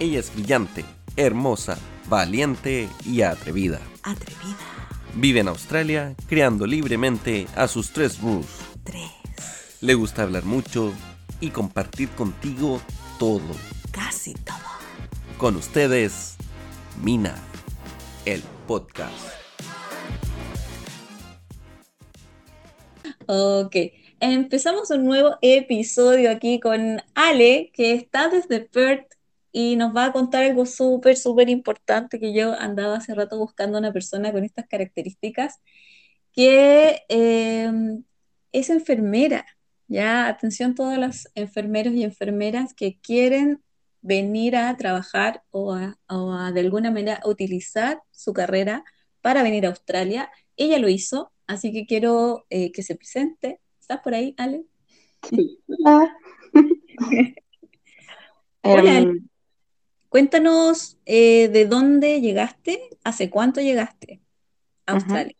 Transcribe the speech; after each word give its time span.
Ella 0.00 0.20
es 0.20 0.32
brillante, 0.32 0.84
hermosa, 1.16 1.76
valiente 2.08 2.88
y 3.04 3.22
atrevida. 3.22 3.80
Atrevida. 4.04 4.56
Vive 5.16 5.40
en 5.40 5.48
Australia, 5.48 6.14
creando 6.28 6.68
libremente 6.68 7.48
a 7.56 7.66
sus 7.66 7.90
tres 7.90 8.20
rules. 8.20 8.46
Tres. 8.84 9.10
Le 9.80 9.94
gusta 9.94 10.22
hablar 10.22 10.44
mucho 10.44 10.94
y 11.40 11.50
compartir 11.50 12.10
contigo 12.10 12.80
todo. 13.18 13.40
Casi 13.90 14.34
todo. 14.34 14.56
Con 15.36 15.56
ustedes, 15.56 16.36
Mina, 17.02 17.34
el 18.24 18.40
podcast. 18.68 19.12
Ok. 23.26 23.74
Empezamos 24.20 24.90
un 24.90 25.04
nuevo 25.04 25.38
episodio 25.42 26.30
aquí 26.30 26.60
con 26.60 27.02
Ale, 27.16 27.72
que 27.74 27.94
está 27.94 28.28
desde 28.28 28.60
Perth 28.60 29.17
y 29.52 29.76
nos 29.76 29.94
va 29.96 30.06
a 30.06 30.12
contar 30.12 30.44
algo 30.44 30.66
súper, 30.66 31.16
súper 31.16 31.48
importante 31.48 32.20
que 32.20 32.32
yo 32.32 32.52
andaba 32.54 32.96
hace 32.96 33.14
rato 33.14 33.38
buscando 33.38 33.78
una 33.78 33.92
persona 33.92 34.32
con 34.32 34.44
estas 34.44 34.66
características, 34.68 35.60
que 36.32 37.02
eh, 37.08 37.72
es 38.52 38.70
enfermera. 38.70 39.46
Ya, 39.88 40.28
atención 40.28 40.74
todas 40.74 40.98
las 40.98 41.30
enfermeros 41.34 41.94
y 41.94 42.04
enfermeras 42.04 42.74
que 42.74 42.98
quieren 43.00 43.62
venir 44.02 44.56
a 44.56 44.76
trabajar 44.76 45.42
o 45.50 45.72
a, 45.72 45.98
o 46.08 46.32
a 46.32 46.52
de 46.52 46.60
alguna 46.60 46.90
manera 46.90 47.20
utilizar 47.24 48.02
su 48.10 48.32
carrera 48.32 48.84
para 49.22 49.42
venir 49.42 49.64
a 49.66 49.70
Australia. 49.70 50.30
Ella 50.56 50.78
lo 50.78 50.88
hizo, 50.88 51.32
así 51.46 51.72
que 51.72 51.86
quiero 51.86 52.46
eh, 52.50 52.70
que 52.72 52.82
se 52.82 52.96
presente. 52.96 53.60
¿Estás 53.80 54.00
por 54.00 54.14
ahí, 54.14 54.34
Ale? 54.36 54.64
Sí. 55.28 55.58
Hola. 55.66 56.16
Hola, 58.62 58.98
Em, 58.98 59.28
Cuéntanos 60.08 60.98
eh, 61.04 61.48
de 61.48 61.66
dónde 61.66 62.20
llegaste, 62.20 62.80
hace 63.04 63.28
cuánto 63.28 63.60
llegaste 63.60 64.20
a. 64.86 64.94
Australia. 64.94 65.36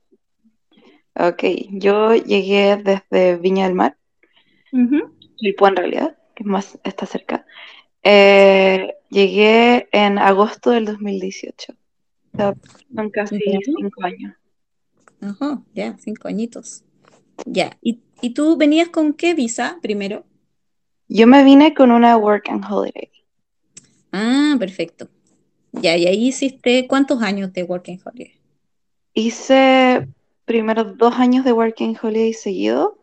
Ok, 1.14 1.42
yo 1.70 2.14
llegué 2.14 2.76
desde 2.76 3.36
Viña 3.36 3.64
del 3.64 3.74
Mar. 3.74 3.96
Quilpué 5.36 5.68
en 5.68 5.76
realidad, 5.76 6.18
que 6.34 6.44
más 6.44 6.78
está 6.84 7.06
cerca. 7.06 7.44
Eh, 8.02 8.94
llegué 9.10 9.88
en 9.90 10.18
agosto 10.18 10.70
del 10.70 10.84
2018. 10.84 11.72
O 11.72 12.36
sea, 12.36 12.54
son 12.94 13.10
casi 13.10 13.40
cinco 13.64 14.04
años. 14.04 14.34
Ajá, 15.20 15.62
ya, 15.74 15.96
cinco 15.98 16.28
añitos. 16.28 16.84
Ya. 17.46 17.76
¿Y, 17.82 18.00
y 18.20 18.30
tú 18.30 18.56
venías 18.56 18.88
con 18.88 19.12
qué 19.14 19.34
visa 19.34 19.78
primero? 19.82 20.24
Yo 21.08 21.26
me 21.26 21.42
vine 21.42 21.74
con 21.74 21.90
una 21.90 22.16
work 22.16 22.48
and 22.48 22.64
holiday. 22.68 23.10
Ah, 24.12 24.56
perfecto. 24.58 25.08
Ya, 25.72 25.96
y 25.96 26.06
ahí 26.06 26.28
hiciste 26.28 26.86
¿cuántos 26.88 27.22
años 27.22 27.52
de 27.52 27.62
Working 27.62 28.00
Holiday? 28.04 28.40
Hice 29.14 30.08
primero 30.44 30.84
dos 30.84 31.14
años 31.16 31.44
de 31.44 31.52
work 31.52 31.76
and 31.80 31.98
holiday 32.00 32.32
seguido. 32.32 32.96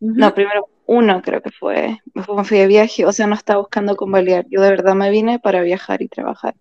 No, 0.00 0.34
primero 0.34 0.68
uno 0.86 1.22
creo 1.22 1.42
que 1.42 1.50
fue. 1.50 1.98
Me 2.14 2.22
fui, 2.22 2.36
me 2.36 2.44
fui 2.44 2.58
de 2.58 2.66
viaje, 2.66 3.04
o 3.04 3.12
sea, 3.12 3.26
no 3.26 3.34
estaba 3.34 3.60
buscando 3.60 3.96
convalidar. 3.96 4.46
Yo 4.48 4.60
de 4.62 4.70
verdad 4.70 4.94
me 4.94 5.10
vine 5.10 5.38
para 5.38 5.62
viajar 5.62 6.02
y 6.02 6.08
trabajar. 6.08 6.54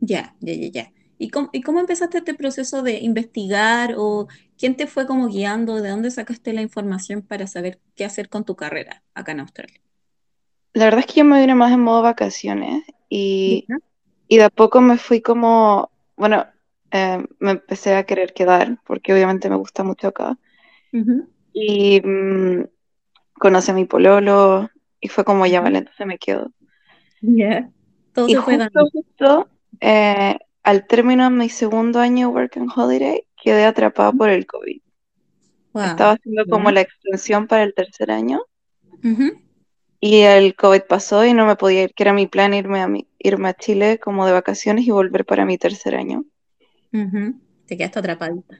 Ya, 0.00 0.36
ya, 0.40 0.54
ya, 0.54 0.68
ya. 0.70 0.92
¿Y 1.18 1.30
cómo, 1.30 1.50
y 1.52 1.62
cómo 1.62 1.78
empezaste 1.80 2.18
este 2.18 2.34
proceso 2.34 2.82
de 2.82 2.98
investigar 3.00 3.94
o 3.96 4.26
quién 4.58 4.76
te 4.76 4.86
fue 4.88 5.06
como 5.06 5.28
guiando? 5.28 5.80
¿De 5.80 5.90
dónde 5.90 6.10
sacaste 6.10 6.52
la 6.52 6.62
información 6.62 7.22
para 7.22 7.46
saber 7.46 7.80
qué 7.94 8.04
hacer 8.04 8.28
con 8.28 8.44
tu 8.44 8.56
carrera 8.56 9.04
acá 9.14 9.32
en 9.32 9.40
Australia? 9.40 9.80
La 10.74 10.84
verdad 10.86 11.00
es 11.00 11.06
que 11.06 11.20
yo 11.20 11.24
me 11.24 11.40
vine 11.40 11.54
más 11.54 11.72
en 11.72 11.80
modo 11.80 12.02
vacaciones 12.02 12.84
y, 13.08 13.66
y 14.28 14.36
de 14.38 14.44
a 14.44 14.50
poco 14.50 14.80
me 14.80 14.96
fui 14.98 15.20
como, 15.20 15.90
bueno, 16.16 16.46
eh, 16.90 17.24
me 17.40 17.52
empecé 17.52 17.94
a 17.94 18.04
querer 18.04 18.32
quedar 18.32 18.78
porque 18.86 19.12
obviamente 19.12 19.50
me 19.50 19.56
gusta 19.56 19.82
mucho 19.82 20.08
acá. 20.08 20.38
Y 21.52 22.00
mm, 22.00 22.64
conocí 23.34 23.70
a 23.70 23.74
mi 23.74 23.84
pololo 23.84 24.70
y 25.00 25.08
fue 25.08 25.24
como, 25.24 25.46
ya 25.46 25.60
vale, 25.60 25.78
entonces 25.78 26.06
me 26.06 26.18
quedo. 26.18 26.50
Ya. 27.22 27.70
Todo 28.14 28.28
Y 28.28 28.34
se 28.34 28.38
justo, 28.40 28.88
justo, 28.92 29.48
eh, 29.80 30.38
al 30.62 30.86
término 30.86 31.24
de 31.24 31.30
mi 31.30 31.48
segundo 31.48 32.00
año 32.00 32.30
Work 32.30 32.56
and 32.56 32.70
Holiday, 32.74 33.26
quedé 33.42 33.64
atrapada 33.64 34.12
por 34.12 34.30
el 34.30 34.46
COVID. 34.46 34.80
Estaba 35.84 36.10
Wow. 36.10 36.16
haciendo 36.18 36.46
como 36.46 36.70
la 36.70 36.82
extensión 36.82 37.46
para 37.46 37.62
el 37.64 37.74
tercer 37.74 38.10
año 38.10 38.40
Ujú, 39.04 39.26
y 40.02 40.20
el 40.22 40.54
COVID 40.54 40.82
pasó 40.88 41.24
y 41.24 41.32
no 41.34 41.46
me 41.46 41.56
podía 41.56 41.84
ir, 41.84 41.94
que 41.94 42.02
era 42.04 42.12
mi 42.12 42.26
plan 42.26 42.52
irme 42.54 42.82
a, 42.82 42.88
mi- 42.88 43.08
irme 43.20 43.48
a 43.50 43.54
Chile 43.54 43.98
como 44.00 44.26
de 44.26 44.32
vacaciones 44.34 44.86
y 44.86 44.90
volver 44.92 45.24
para 45.24 45.46
mi 45.46 45.56
tercer 45.58 45.94
año. 45.96 46.26
Te 47.66 47.76
quedaste 47.76 47.98
atrapadita. 47.98 48.56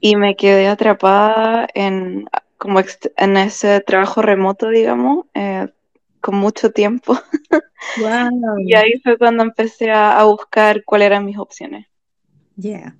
Y 0.00 0.16
me 0.16 0.36
quedé 0.36 0.68
atrapada 0.68 1.68
en, 1.74 2.26
como 2.58 2.80
en 3.16 3.36
ese 3.36 3.80
trabajo 3.80 4.22
remoto, 4.22 4.68
digamos, 4.68 5.26
eh, 5.34 5.68
con 6.20 6.36
mucho 6.36 6.70
tiempo. 6.72 7.14
Y 8.54 8.74
Wow. 8.74 8.76
ahí 8.76 9.00
fue 9.02 9.18
cuando 9.18 9.42
empecé 9.42 9.90
a, 9.90 10.18
a 10.20 10.24
buscar 10.24 10.84
cuáles 10.84 11.06
eran 11.06 11.24
mis 11.26 11.38
opciones. 11.38 11.86
Ya. 12.56 12.96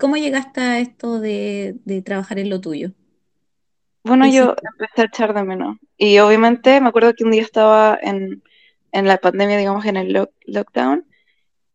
¿Cómo 0.00 0.16
llegaste 0.16 0.60
a 0.60 0.80
esto 0.80 1.20
de, 1.20 1.78
de 1.84 2.02
trabajar 2.02 2.38
en 2.38 2.50
lo 2.50 2.60
tuyo? 2.60 2.92
Bueno, 4.04 4.24
¿Qué 4.24 4.32
yo 4.32 4.44
hiciste? 4.44 4.62
empecé 4.72 5.02
a 5.02 5.04
echar 5.04 5.34
de 5.34 5.44
menos. 5.44 5.78
Y 5.96 6.18
obviamente 6.18 6.80
me 6.80 6.88
acuerdo 6.88 7.14
que 7.14 7.24
un 7.24 7.30
día 7.30 7.42
estaba 7.42 7.98
en, 8.02 8.42
en 8.92 9.06
la 9.06 9.18
pandemia, 9.18 9.56
digamos, 9.56 9.84
en 9.86 9.96
el 9.96 10.12
lock- 10.12 10.32
lockdown, 10.46 11.06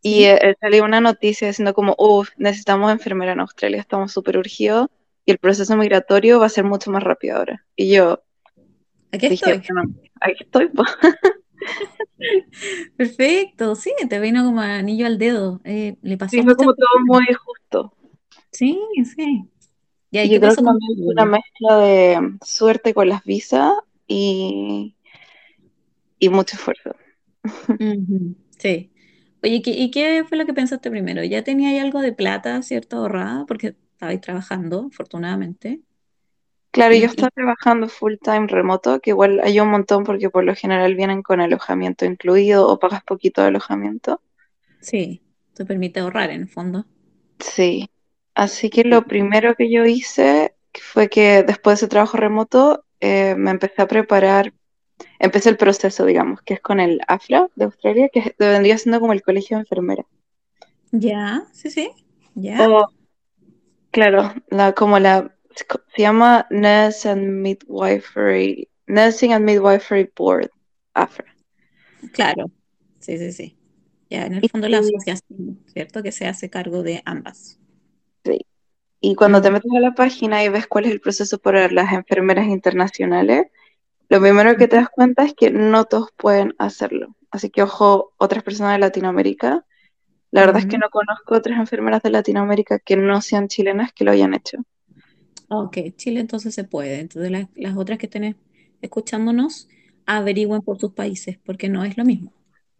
y 0.02 0.20
¿Sí? 0.20 0.26
eh, 0.26 0.56
salió 0.62 0.84
una 0.84 1.02
noticia 1.02 1.48
diciendo 1.48 1.74
como, 1.74 1.96
uff, 1.98 2.30
necesitamos 2.38 2.92
enfermera 2.92 3.34
en 3.34 3.40
Australia, 3.40 3.80
estamos 3.80 4.12
súper 4.12 4.38
urgidos 4.38 4.88
y 5.26 5.32
el 5.32 5.38
proceso 5.38 5.76
migratorio 5.76 6.40
va 6.40 6.46
a 6.46 6.50
ser 6.50 6.64
mucho 6.64 6.92
más 6.92 7.04
rápido 7.04 7.38
ahora. 7.38 7.66
Y 7.76 7.94
yo 7.94 8.22
Aquí 9.12 9.30
dije, 9.30 9.52
estoy. 9.52 9.76
aquí 10.22 10.44
estoy. 10.44 10.70
Perfecto. 12.98 13.76
Sí, 13.76 13.94
te 14.10 14.20
vino 14.20 14.44
como 14.46 14.62
anillo 14.62 15.06
al 15.06 15.18
dedo. 15.18 15.62
Eh, 15.64 15.96
le 16.02 16.18
pasó 16.18 16.32
Sí, 16.32 16.44
fue 16.44 16.56
como 16.56 16.74
todo 16.74 16.88
muy 17.06 17.26
justo. 17.34 17.94
Sí, 18.52 18.80
sí. 19.16 19.46
¿Y 20.24 20.30
yo 20.30 20.40
creo 20.42 20.56
que 20.56 20.64
también 20.64 20.92
una 21.06 21.26
mezcla 21.26 21.78
de 21.80 22.38
suerte 22.46 22.94
con 22.94 23.10
las 23.10 23.24
visas 23.24 23.74
y, 24.08 24.96
y 26.20 26.30
mucho 26.30 26.56
esfuerzo. 26.56 26.96
Sí. 28.60 28.92
Oye, 29.44 29.62
¿qué- 29.62 29.72
¿y 29.72 29.92
qué 29.92 30.24
fue 30.28 30.38
lo 30.38 30.46
que 30.46 30.54
pensaste 30.54 30.90
primero? 30.90 31.24
¿Ya 31.24 31.44
teníais 31.44 31.82
algo 31.82 32.02
de 32.02 32.14
plata, 32.14 32.62
cierto, 32.64 32.98
ahorrada? 32.98 33.46
Porque 33.46 33.76
estabais 33.94 34.22
trabajando, 34.22 34.88
afortunadamente. 34.92 35.82
Claro, 36.72 36.96
yo 36.96 37.08
estaba 37.08 37.30
trabajando 37.32 37.90
full 37.90 38.14
time 38.24 38.48
remoto, 38.48 39.02
que 39.02 39.10
igual 39.10 39.42
hay 39.44 39.60
un 39.60 39.70
montón 39.70 40.06
porque 40.06 40.30
por 40.30 40.46
lo 40.46 40.56
general 40.56 40.96
vienen 40.96 41.22
con 41.22 41.42
alojamiento 41.42 42.06
incluido 42.06 42.70
o 42.70 42.80
pagas 42.80 43.04
poquito 43.04 43.42
de 43.42 43.48
alojamiento. 43.50 44.22
sí, 44.80 45.22
te 45.54 45.66
permite 45.66 46.00
ahorrar 46.00 46.32
en 46.32 46.42
el 46.42 46.48
fondo. 46.50 46.88
Sí. 47.40 47.90
Así 48.38 48.70
que 48.70 48.84
lo 48.84 49.02
primero 49.02 49.56
que 49.56 49.68
yo 49.68 49.84
hice 49.86 50.54
fue 50.72 51.10
que 51.10 51.42
después 51.42 51.74
de 51.80 51.86
ese 51.86 51.88
trabajo 51.88 52.18
remoto 52.18 52.86
eh, 53.00 53.34
me 53.36 53.50
empecé 53.50 53.82
a 53.82 53.88
preparar, 53.88 54.54
empecé 55.18 55.50
el 55.50 55.58
proceso, 55.58 56.06
digamos, 56.06 56.44
que 56.44 56.54
es 56.54 56.62
con 56.62 56.80
el 56.80 57.02
AFRA 57.08 57.48
de 57.56 57.66
Australia, 57.66 58.10
que 58.10 58.36
vendría 58.38 58.78
siendo 58.78 59.00
como 59.00 59.14
el 59.14 59.24
colegio 59.24 59.58
de 59.58 59.62
enfermeras. 59.62 60.06
Ya, 60.92 61.48
sí, 61.52 61.72
sí. 61.72 61.90
Ya. 62.36 62.70
O, 62.70 62.94
claro, 63.90 64.36
la, 64.52 64.74
como 64.74 65.00
la, 65.00 65.36
se 65.56 66.04
llama 66.04 66.46
Nurse 66.52 67.10
and 67.10 67.42
Midwifery, 67.42 68.70
Nursing 68.86 69.34
and 69.34 69.46
Midwifery 69.46 70.12
Board, 70.16 70.52
AFRA. 70.94 71.36
Claro. 72.14 72.52
Sí, 73.00 73.18
sí, 73.18 73.32
sí. 73.32 73.58
Ya, 74.12 74.28
en 74.28 74.36
el 74.36 74.46
Y, 74.46 74.50
fondo 74.50 74.70
la 74.70 74.78
asociación, 74.78 75.60
¿cierto? 75.74 76.04
Que 76.04 76.12
se 76.12 76.28
hace 76.28 76.52
cargo 76.52 76.84
de 76.84 77.02
ambas. 77.04 77.60
Sí, 78.28 78.46
y 79.00 79.16
cuando 79.16 79.42
te 79.42 79.52
metes 79.52 79.72
a 79.76 79.80
la 79.80 79.94
página 79.94 80.44
y 80.44 80.50
ves 80.50 80.68
cuál 80.68 80.86
es 80.86 80.92
el 80.92 81.00
proceso 81.00 81.38
para 81.38 81.70
las 81.70 81.94
enfermeras 81.94 82.48
internacionales, 82.48 83.48
lo 84.10 84.22
primero 84.22 84.56
que 84.58 84.68
te 84.68 84.78
das 84.78 84.90
cuenta 84.90 85.24
es 85.24 85.34
que 85.34 85.52
no 85.52 85.86
todos 85.86 86.10
pueden 86.16 86.56
hacerlo. 86.58 87.16
Así 87.30 87.50
que 87.50 87.62
ojo, 87.62 88.14
otras 88.18 88.44
personas 88.44 88.74
de 88.74 88.80
Latinoamérica. 88.80 89.66
La 90.32 90.42
verdad 90.42 90.60
es 90.60 90.66
que 90.66 90.78
no 90.78 90.90
conozco 90.90 91.36
otras 91.36 91.60
enfermeras 91.60 92.02
de 92.02 92.10
Latinoamérica 92.10 92.80
que 92.80 92.98
no 92.98 93.22
sean 93.22 93.48
chilenas 93.48 93.94
que 93.94 94.04
lo 94.04 94.12
hayan 94.12 94.34
hecho. 94.34 94.58
Ok, 95.50 95.78
Chile 95.96 96.20
entonces 96.20 96.56
se 96.56 96.64
puede. 96.64 97.00
Entonces 97.00 97.32
las, 97.32 97.48
las 97.56 97.78
otras 97.78 97.98
que 97.98 98.08
estén 98.08 98.36
escuchándonos 98.82 99.70
averigüen 100.06 100.62
por 100.62 100.80
sus 100.80 100.94
países, 100.94 101.38
porque 101.46 101.70
no 101.70 101.84
es 101.84 101.98
lo 101.98 102.06
mismo. 102.06 102.34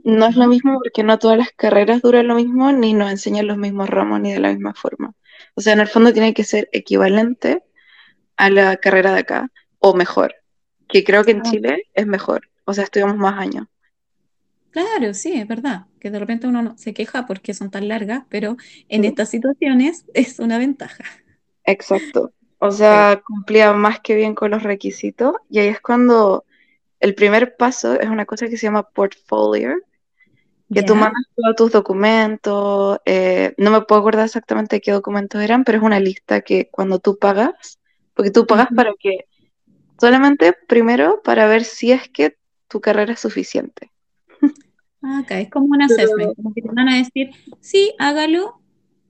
No 0.04 0.26
es 0.26 0.36
lo 0.36 0.48
mismo 0.48 0.80
porque 0.80 1.04
no 1.04 1.20
todas 1.20 1.38
las 1.38 1.52
carreras 1.56 2.02
duran 2.02 2.28
lo 2.28 2.36
mismo, 2.36 2.72
ni 2.72 2.94
nos 2.94 3.12
enseñan 3.12 3.48
los 3.48 3.58
mismos 3.58 3.90
ramos, 3.90 4.22
ni 4.22 4.32
de 4.32 4.40
la 4.40 4.50
misma 4.50 4.74
forma. 4.74 5.14
O 5.56 5.62
sea, 5.62 5.74
en 5.74 5.80
el 5.82 5.88
fondo 5.88 6.14
tiene 6.14 6.34
que 6.34 6.44
ser 6.44 6.70
equivalente 6.72 7.64
a 8.38 8.50
la 8.50 8.78
carrera 8.78 9.14
de 9.14 9.20
acá, 9.22 9.52
o 9.80 9.96
mejor, 9.96 10.36
que 10.88 11.04
creo 11.04 11.24
que 11.26 11.32
en 11.32 11.42
Ah, 11.42 11.44
Chile 11.44 11.84
es 11.94 12.08
mejor. 12.08 12.50
O 12.66 12.74
sea, 12.74 12.86
estudiamos 12.86 13.18
más 13.18 13.40
años. 13.40 13.68
Claro, 14.72 15.14
sí, 15.14 15.34
es 15.34 15.48
verdad, 15.48 15.88
que 16.00 16.12
de 16.12 16.20
repente 16.20 16.48
uno 16.48 16.62
no- 16.62 16.78
se 16.78 16.94
queja 16.94 17.26
porque 17.26 17.54
son 17.54 17.72
tan 17.72 17.88
largas, 17.88 18.24
pero 18.30 18.58
en 18.90 19.04
Sí. 19.04 19.08
estas 19.08 19.30
situaciones 19.30 20.06
es 20.14 20.40
una 20.40 20.58
ventaja. 20.58 21.04
Exacto. 21.66 22.34
O 22.60 22.72
Sí. 22.72 22.78
sea, 22.78 23.22
cumplía 23.26 23.74
más 23.74 24.00
que 24.00 24.16
bien 24.16 24.34
con 24.36 24.52
los 24.52 24.64
requisitos 24.64 25.34
y 25.50 25.60
ahí 25.60 25.68
es 25.68 25.80
cuando 25.82 26.46
el 27.00 27.16
primer 27.16 27.58
paso 27.58 28.00
es 28.00 28.10
una 28.10 28.26
cosa 28.26 28.48
que 28.50 28.58
se 28.58 28.68
llama 28.68 28.90
portfolio, 28.90 29.76
que 30.74 30.84
tú 30.84 30.94
¿Ya? 30.94 31.00
mandas 31.00 31.24
todos 31.36 31.56
tus 31.56 31.72
documentos, 31.72 33.00
eh, 33.06 33.54
no 33.58 33.72
me 33.72 33.82
puedo 33.82 34.02
acordar 34.02 34.26
exactamente 34.26 34.82
qué 34.82 34.92
documentos 34.92 35.42
eran, 35.42 35.64
pero 35.64 35.78
es 35.78 35.84
una 35.84 36.00
lista 36.00 36.42
que 36.42 36.70
cuando 36.70 37.00
tú 37.00 37.18
pagas, 37.18 37.80
porque 38.14 38.32
tú 38.32 38.46
pagas 38.46 38.68
para 38.76 38.92
que, 39.00 39.26
solamente 40.00 40.54
primero 40.68 41.22
para 41.24 41.48
ver 41.48 41.64
si 41.64 41.92
es 41.92 42.10
que 42.10 42.38
tu 42.68 42.82
carrera 42.82 43.14
es 43.14 43.20
suficiente. 43.20 43.92
Ah, 45.02 45.20
Acá 45.20 45.40
es 45.40 45.50
como 45.50 45.68
un 45.68 45.82
assessment, 45.82 46.36
como 46.36 46.54
que 46.54 46.62
te 46.62 46.68
van 46.68 46.90
a 46.90 46.98
decir, 46.98 47.30
sí, 47.62 47.94
hágalo, 48.00 48.60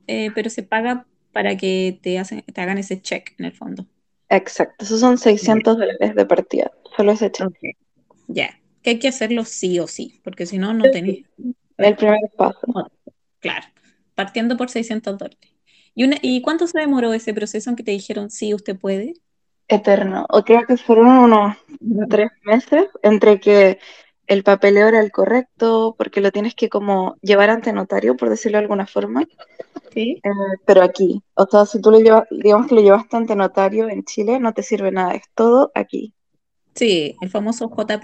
eh, 0.06 0.32
pero 0.36 0.50
se 0.50 0.62
paga 0.62 1.08
para 1.32 1.58
que 1.58 1.98
te, 2.02 2.20
hacen, 2.20 2.44
te 2.44 2.62
hagan 2.62 2.78
ese 2.78 3.02
check 3.02 3.34
en 3.40 3.46
el 3.46 3.54
fondo. 3.54 3.88
Exacto, 4.30 4.84
esos 4.84 5.00
son 5.00 5.18
600 5.18 5.78
dólares 5.78 6.14
de 6.14 6.26
partida, 6.26 6.72
solo 6.96 7.14
ese 7.14 7.32
check. 7.32 7.48
Ok. 7.48 7.58
Ya, 8.28 8.60
que 8.88 8.92
hay 8.92 9.00
que 9.00 9.10
hacerlo 9.10 9.44
sí 9.44 9.82
o 9.82 9.88
sí, 9.88 10.22
porque 10.24 10.46
si 10.46 10.58
no, 10.58 10.74
no 10.74 10.90
tenés. 10.90 11.26
El 11.76 11.98
primer 11.98 12.22
paso. 12.38 12.62
Claro, 13.42 13.68
partiendo 14.16 14.56
por 14.56 14.70
600 14.70 15.18
dólares. 15.18 15.52
¿Y, 15.94 16.06
una, 16.06 16.16
¿Y 16.22 16.42
cuánto 16.42 16.68
se 16.68 16.80
demoró 16.80 17.12
ese 17.12 17.34
proceso 17.34 17.70
en 17.70 17.76
que 17.76 17.84
te 17.84 17.92
dijeron, 17.92 18.30
sí, 18.30 18.54
usted 18.54 18.80
puede? 18.80 19.16
Eterno. 19.68 20.26
O 20.30 20.42
creo 20.46 20.62
que 20.66 20.78
fueron 20.78 21.10
unos 21.18 21.58
tres 22.08 22.30
meses 22.46 22.86
entre 23.04 23.42
que 23.42 23.78
el 24.26 24.44
papeleo 24.44 24.88
era 24.88 25.02
el 25.02 25.12
correcto, 25.12 25.94
porque 25.98 26.22
lo 26.22 26.32
tienes 26.32 26.56
que 26.56 26.70
como 26.70 27.18
llevar 27.22 27.50
ante 27.50 27.74
notario, 27.74 28.16
por 28.16 28.30
decirlo 28.30 28.58
de 28.58 28.64
alguna 28.64 28.88
forma, 28.88 29.26
Sí. 29.94 30.22
eh, 30.24 30.30
pero 30.66 30.82
aquí. 30.82 31.22
O 31.34 31.46
sea, 31.46 31.66
si 31.66 31.82
tú 31.82 31.92
lo 31.92 32.00
llevas, 32.00 32.24
digamos 32.32 32.68
que 32.68 32.76
lo 32.76 32.82
llevaste 32.82 33.18
ante 33.18 33.36
notario 33.36 33.90
en 33.90 34.06
Chile, 34.06 34.40
no 34.40 34.54
te 34.54 34.64
sirve 34.64 34.92
nada, 34.94 35.14
es 35.16 35.24
todo 35.36 35.72
aquí. 35.76 36.14
Sí, 36.78 37.16
el 37.22 37.30
famoso 37.30 37.70
JP. 37.70 38.04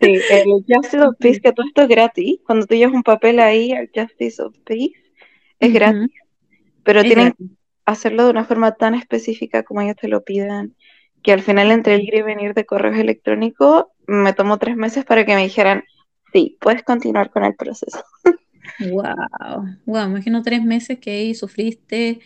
Sí, 0.00 0.24
el 0.28 0.44
Justice 0.68 1.00
of 1.00 1.16
Peace, 1.18 1.40
que 1.40 1.52
todo 1.52 1.66
esto 1.66 1.82
es 1.82 1.88
gratis. 1.88 2.40
Cuando 2.46 2.66
tú 2.66 2.74
llevas 2.74 2.94
un 2.94 3.02
papel 3.02 3.40
ahí 3.40 3.72
al 3.72 3.90
Justice 3.94 4.42
of 4.42 4.56
Peace, 4.64 4.92
es 5.60 5.72
gratis, 5.72 6.10
pero 6.84 7.02
es 7.02 7.06
tienen 7.06 7.34
gratis. 7.38 7.58
hacerlo 7.86 8.24
de 8.24 8.30
una 8.30 8.44
forma 8.44 8.76
tan 8.76 8.94
específica 8.94 9.62
como 9.64 9.80
ellos 9.80 9.96
te 9.96 10.08
lo 10.08 10.24
piden, 10.24 10.76
que 11.22 11.32
al 11.32 11.42
final 11.42 11.70
entre 11.70 11.94
el 11.94 12.02
ir 12.02 12.14
y 12.16 12.22
venir 12.22 12.54
de 12.54 12.66
correos 12.66 12.98
electrónicos 12.98 13.86
me 14.06 14.34
tomó 14.34 14.58
tres 14.58 14.76
meses 14.76 15.04
para 15.04 15.24
que 15.26 15.34
me 15.34 15.42
dijeran, 15.44 15.84
sí, 16.32 16.58
puedes 16.60 16.82
continuar 16.82 17.30
con 17.30 17.44
el 17.44 17.56
proceso. 17.56 18.04
Wow, 18.78 19.78
wow, 19.86 20.06
imagino 20.06 20.42
tres 20.42 20.62
meses 20.62 20.98
que 21.00 21.10
ahí 21.10 21.34
sufriste, 21.34 22.20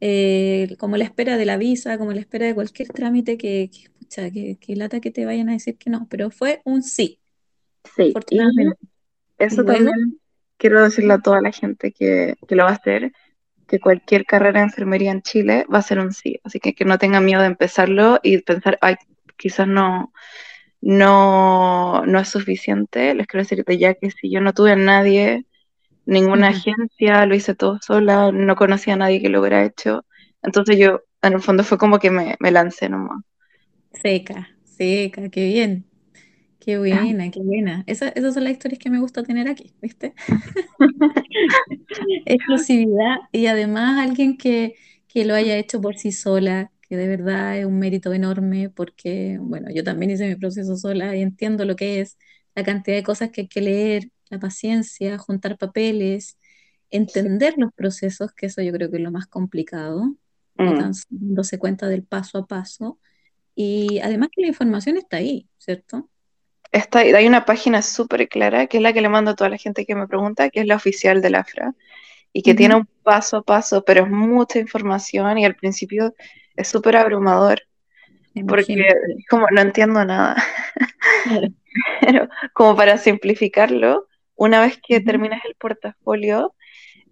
eh, 0.00 0.76
como 0.78 0.96
la 0.96 1.04
espera 1.04 1.36
de 1.36 1.46
la 1.46 1.56
visa, 1.58 1.98
como 1.98 2.12
la 2.12 2.20
espera 2.20 2.46
de 2.46 2.54
cualquier 2.54 2.88
trámite 2.90 3.38
que, 3.38 3.70
que, 3.72 3.90
pucha, 3.90 4.30
que, 4.30 4.56
que 4.58 4.76
lata 4.76 5.00
que 5.00 5.10
te 5.10 5.24
vayan 5.26 5.48
a 5.50 5.52
decir 5.52 5.76
que 5.78 5.90
no, 5.90 6.06
pero 6.10 6.30
fue 6.30 6.62
un 6.64 6.82
sí, 6.82 7.20
Sí, 7.96 8.12
afortunadamente. 8.14 8.78
eso 9.38 9.64
también 9.64 10.20
quiero 10.58 10.82
decirle 10.82 11.14
a 11.14 11.18
toda 11.20 11.40
la 11.40 11.52
gente 11.52 11.92
que, 11.92 12.36
que 12.46 12.54
lo 12.56 12.64
va 12.64 12.70
a 12.70 12.74
hacer, 12.74 13.12
que 13.68 13.80
cualquier 13.80 14.26
carrera 14.26 14.60
de 14.60 14.66
enfermería 14.66 15.12
en 15.12 15.22
Chile 15.22 15.66
va 15.72 15.78
a 15.78 15.82
ser 15.82 16.00
un 16.00 16.12
sí, 16.12 16.40
así 16.44 16.60
que 16.60 16.74
que 16.74 16.84
no 16.84 16.98
tengan 16.98 17.24
miedo 17.24 17.40
de 17.42 17.48
empezarlo 17.48 18.20
y 18.22 18.38
pensar, 18.42 18.78
ay, 18.82 18.96
quizás 19.36 19.68
no, 19.68 20.12
no, 20.80 22.04
no 22.06 22.18
es 22.20 22.28
suficiente. 22.28 23.14
Les 23.14 23.26
quiero 23.26 23.44
decir 23.44 23.64
de 23.64 23.78
ya 23.78 23.94
que 23.94 24.10
si 24.10 24.30
yo 24.32 24.40
no 24.40 24.54
tuve 24.54 24.72
a 24.72 24.76
nadie, 24.76 25.46
ninguna 26.10 26.48
agencia, 26.50 27.26
lo 27.26 27.34
hice 27.36 27.54
todo 27.56 27.78
sola, 27.82 28.32
no 28.32 28.56
conocía 28.56 28.94
a 28.94 28.96
nadie 28.98 29.22
que 29.22 29.30
lo 29.30 29.40
hubiera 29.40 29.64
hecho. 29.64 30.06
Entonces 30.42 30.78
yo, 30.78 31.02
en 31.22 31.34
el 31.34 31.42
fondo, 31.42 31.64
fue 31.64 31.78
como 31.78 31.98
que 32.00 32.10
me, 32.12 32.36
me 32.40 32.52
lancé 32.52 32.88
nomás. 32.90 33.20
Seca, 33.92 34.48
seca, 34.64 35.28
qué 35.30 35.44
bien, 35.46 35.86
qué 36.60 36.78
buena, 36.78 37.30
qué 37.30 37.40
buena. 37.42 37.84
Esa- 37.88 38.10
esas 38.10 38.34
son 38.34 38.44
las 38.44 38.54
historias 38.54 38.78
que 38.80 38.90
me 38.90 39.00
gusta 39.00 39.22
tener 39.24 39.48
aquí, 39.48 39.74
¿viste? 39.82 40.14
Exclusividad 42.24 43.16
y 43.32 43.46
además 43.46 43.98
alguien 43.98 44.36
que, 44.36 44.74
que 45.08 45.24
lo 45.24 45.34
haya 45.34 45.56
hecho 45.56 45.80
por 45.80 45.96
sí 45.96 46.12
sola, 46.12 46.72
que 46.88 46.96
de 46.96 47.08
verdad 47.08 47.58
es 47.58 47.66
un 47.66 47.78
mérito 47.78 48.12
enorme 48.12 48.70
porque, 48.70 49.38
bueno, 49.40 49.68
yo 49.72 49.84
también 49.84 50.10
hice 50.10 50.28
mi 50.28 50.36
proceso 50.36 50.76
sola 50.76 51.16
y 51.16 51.22
entiendo 51.22 51.64
lo 51.64 51.76
que 51.76 52.00
es 52.00 52.18
la 52.54 52.64
cantidad 52.64 52.96
de 52.96 53.02
cosas 53.02 53.30
que 53.30 53.42
hay 53.42 53.48
que 53.48 53.60
leer, 53.60 54.10
la 54.30 54.38
paciencia, 54.38 55.18
juntar 55.18 55.58
papeles, 55.58 56.38
entender 56.90 57.54
los 57.56 57.72
procesos, 57.72 58.32
que 58.32 58.46
eso 58.46 58.62
yo 58.62 58.72
creo 58.72 58.90
que 58.90 58.96
es 58.96 59.02
lo 59.02 59.12
más 59.12 59.26
complicado, 59.26 60.14
Mm. 60.56 60.78
dándose 60.78 61.58
cuenta 61.58 61.88
del 61.88 62.04
paso 62.04 62.38
a 62.38 62.46
paso. 62.46 62.98
Y 63.54 63.98
además 64.00 64.28
que 64.32 64.42
la 64.42 64.48
información 64.48 64.96
está 64.96 65.16
ahí, 65.18 65.48
¿cierto? 65.58 66.08
Está, 66.72 67.00
hay 67.00 67.26
una 67.26 67.44
página 67.44 67.82
súper 67.82 68.28
clara, 68.28 68.66
que 68.66 68.76
es 68.76 68.82
la 68.82 68.92
que 68.92 69.00
le 69.00 69.08
mando 69.08 69.32
a 69.32 69.34
toda 69.34 69.50
la 69.50 69.56
gente 69.56 69.86
que 69.86 69.94
me 69.94 70.06
pregunta, 70.06 70.50
que 70.50 70.60
es 70.60 70.66
la 70.66 70.76
oficial 70.76 71.20
del 71.20 71.34
AFRA, 71.34 71.74
y 72.32 72.42
que 72.42 72.54
tiene 72.54 72.74
Ujú. 72.74 72.82
un 72.82 72.88
paso 73.02 73.38
a 73.38 73.42
paso, 73.42 73.84
pero 73.84 74.04
es 74.04 74.10
mucha 74.10 74.58
información 74.58 75.38
y 75.38 75.44
al 75.44 75.56
principio 75.56 76.14
es 76.56 76.68
súper 76.68 76.96
abrumador, 76.96 77.62
porque 78.46 78.86
como 79.28 79.46
no 79.50 79.60
entiendo 79.60 80.04
nada. 80.04 80.36
Claro. 81.24 81.48
Pero 82.00 82.28
como 82.52 82.74
para 82.74 82.98
simplificarlo, 82.98 84.08
una 84.40 84.58
vez 84.62 84.80
que 84.82 85.00
terminas 85.00 85.44
el 85.44 85.54
portafolio, 85.54 86.54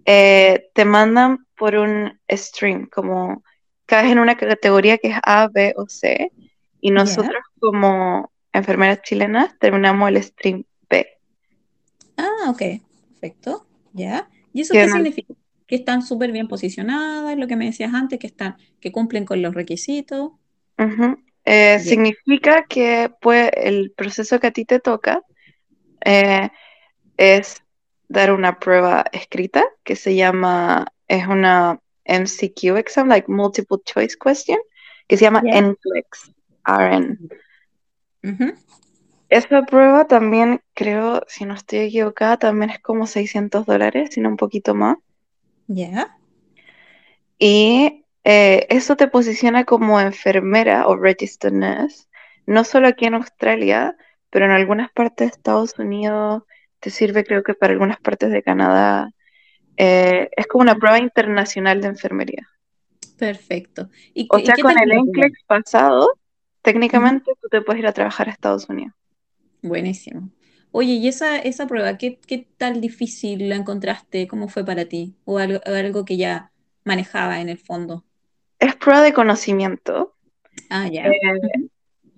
eh, 0.07 0.71
te 0.73 0.87
mandan 0.87 1.47
por 1.59 1.77
un 1.77 2.19
stream, 2.31 2.87
como 2.87 3.45
caes 3.85 4.11
en 4.11 4.19
una 4.19 4.35
categoría 4.35 4.97
que 4.97 5.09
es 5.09 5.19
A, 5.23 5.47
B 5.49 5.75
o 5.77 5.87
C, 5.89 6.33
y 6.81 6.91
nosotros 6.91 7.43
como 7.61 8.33
enfermeras 8.55 9.03
chilenas 9.03 9.55
terminamos 9.59 10.09
el 10.09 10.23
stream 10.23 10.65
B. 10.89 11.07
Ah, 12.17 12.49
ok, 12.49 12.63
perfecto, 13.11 13.67
ya. 13.93 14.31
¿Y 14.55 14.63
eso 14.63 14.73
qué 14.73 14.89
significa? 14.89 15.35
Que 15.67 15.77
están 15.77 16.01
súper 16.01 16.33
bien 16.33 16.49
posicionadas, 16.49 17.37
lo 17.37 17.47
que 17.47 17.57
me 17.57 17.67
decías 17.67 17.93
antes, 17.93 18.19
que 18.19 18.29
están, 18.29 18.57
que 18.81 18.91
cumplen 18.91 19.27
con 19.27 19.43
los 19.43 19.55
requisitos. 19.55 20.31
Eh, 21.45 21.79
significa 21.81 22.65
que 22.67 23.13
pues, 23.21 23.51
el 23.53 23.93
proceso 23.95 24.41
que 24.41 24.47
a 24.47 24.51
ti 24.51 24.65
te 24.65 24.81
toca 24.81 25.23
eh, 26.03 26.49
es 27.19 27.63
dar 28.09 28.33
una 28.33 28.59
prueba 28.59 29.05
escrita 29.13 29.65
que 29.85 29.97
se 29.97 30.15
llama, 30.15 30.87
es 31.09 31.27
una 31.27 31.79
MCQ 32.07 32.79
exam, 32.79 33.09
like 33.09 33.31
multiple 33.31 33.79
choice 33.85 34.17
question, 34.17 34.59
que 35.07 35.19
se 35.19 35.25
llama 35.25 35.43
Ya. 35.45 35.61
NCLEX, 35.61 36.33
RN. 36.65 37.19
Esa 39.29 39.63
prueba 39.67 40.07
también 40.07 40.63
creo, 40.73 41.23
si 41.29 41.45
no 41.45 41.53
estoy 41.53 41.81
equivocada, 41.81 42.39
también 42.39 42.71
es 42.71 42.81
como 42.81 43.07
600 43.07 43.67
dólares, 43.67 44.11
sino 44.13 44.31
un 44.31 44.39
poquito 44.39 44.75
más. 44.75 44.97
Ya. 45.67 46.17
Y 47.39 48.07
eh, 48.25 48.67
eso 48.71 48.97
te 48.97 49.09
posiciona 49.09 49.65
como 49.65 50.01
enfermera 50.01 50.87
o 50.89 50.97
registered 50.97 51.55
nurse, 51.55 52.07
no 52.47 52.65
solo 52.65 52.89
aquí 52.89 53.05
en 53.05 53.15
Australia, 53.15 53.97
pero 54.31 54.47
en 54.47 54.53
algunas 54.53 54.91
partes 54.93 55.31
de 55.31 55.37
Estados 55.37 55.79
Unidos, 55.79 56.43
te 56.81 56.91
sirve 56.91 57.25
creo 57.25 57.43
que 57.43 57.55
para 57.55 57.73
algunas 57.73 58.01
partes 58.01 58.31
de 58.31 58.43
Canadá. 58.43 59.11
Eh, 59.79 60.31
es 60.37 60.47
como 60.49 60.63
una 60.63 60.77
prueba 60.77 60.99
internacional 61.01 61.81
de 61.83 61.89
enfermería. 61.89 62.49
Perfecto. 63.17 63.91
¿Y, 64.15 64.29
O 64.29 64.39
y 64.39 64.45
sea, 64.45 64.59
con 64.59 64.79
el? 64.79 64.91
NCLEX 64.93 65.45
pasado, 65.47 66.09
técnicamente 66.63 67.33
tú 67.41 67.49
te 67.51 67.61
puedes 67.63 67.81
ir 67.81 67.87
a 67.87 67.93
trabajar 67.93 68.29
a 68.29 68.33
Estados 68.33 68.69
Unidos. 68.71 68.95
Buenísimo. 69.63 70.31
Oye, 70.73 70.93
¿y 70.95 71.09
esa, 71.09 71.39
esa 71.39 71.67
prueba, 71.67 71.97
qué, 71.99 72.19
qué 72.27 72.49
tal 72.57 72.81
difícil 72.81 73.49
la 73.49 73.57
encontraste? 73.57 74.27
¿Cómo 74.29 74.49
fue 74.49 74.65
para 74.65 74.87
ti? 74.87 75.17
¿O 75.25 75.39
algo, 75.39 75.61
algo 75.65 76.05
que 76.05 76.17
ya 76.17 76.53
manejaba 76.85 77.41
en 77.41 77.49
el 77.49 77.59
fondo? 77.59 78.05
Es 78.61 78.77
prueba 78.77 79.03
de 79.03 79.13
conocimiento. 79.13 80.15
Ah, 80.71 80.87
ya. 80.89 81.19
Eh, 81.23 81.69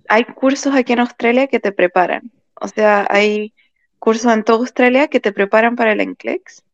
hay 0.09 0.25
cursos 0.25 0.75
aquí 0.75 0.93
en 0.93 1.01
Australia 1.01 1.47
que 1.47 1.61
te 1.61 1.73
preparan. 1.73 2.33
O 2.55 2.69
sea, 2.69 3.07
hay 3.11 3.55
cursos 4.01 4.33
en 4.33 4.43
toda 4.43 4.59
Australia 4.59 5.07
que 5.07 5.21
te 5.21 5.33
preparan 5.33 5.77
para 5.77 5.93
el 5.93 6.01
NCLEX. 6.01 6.65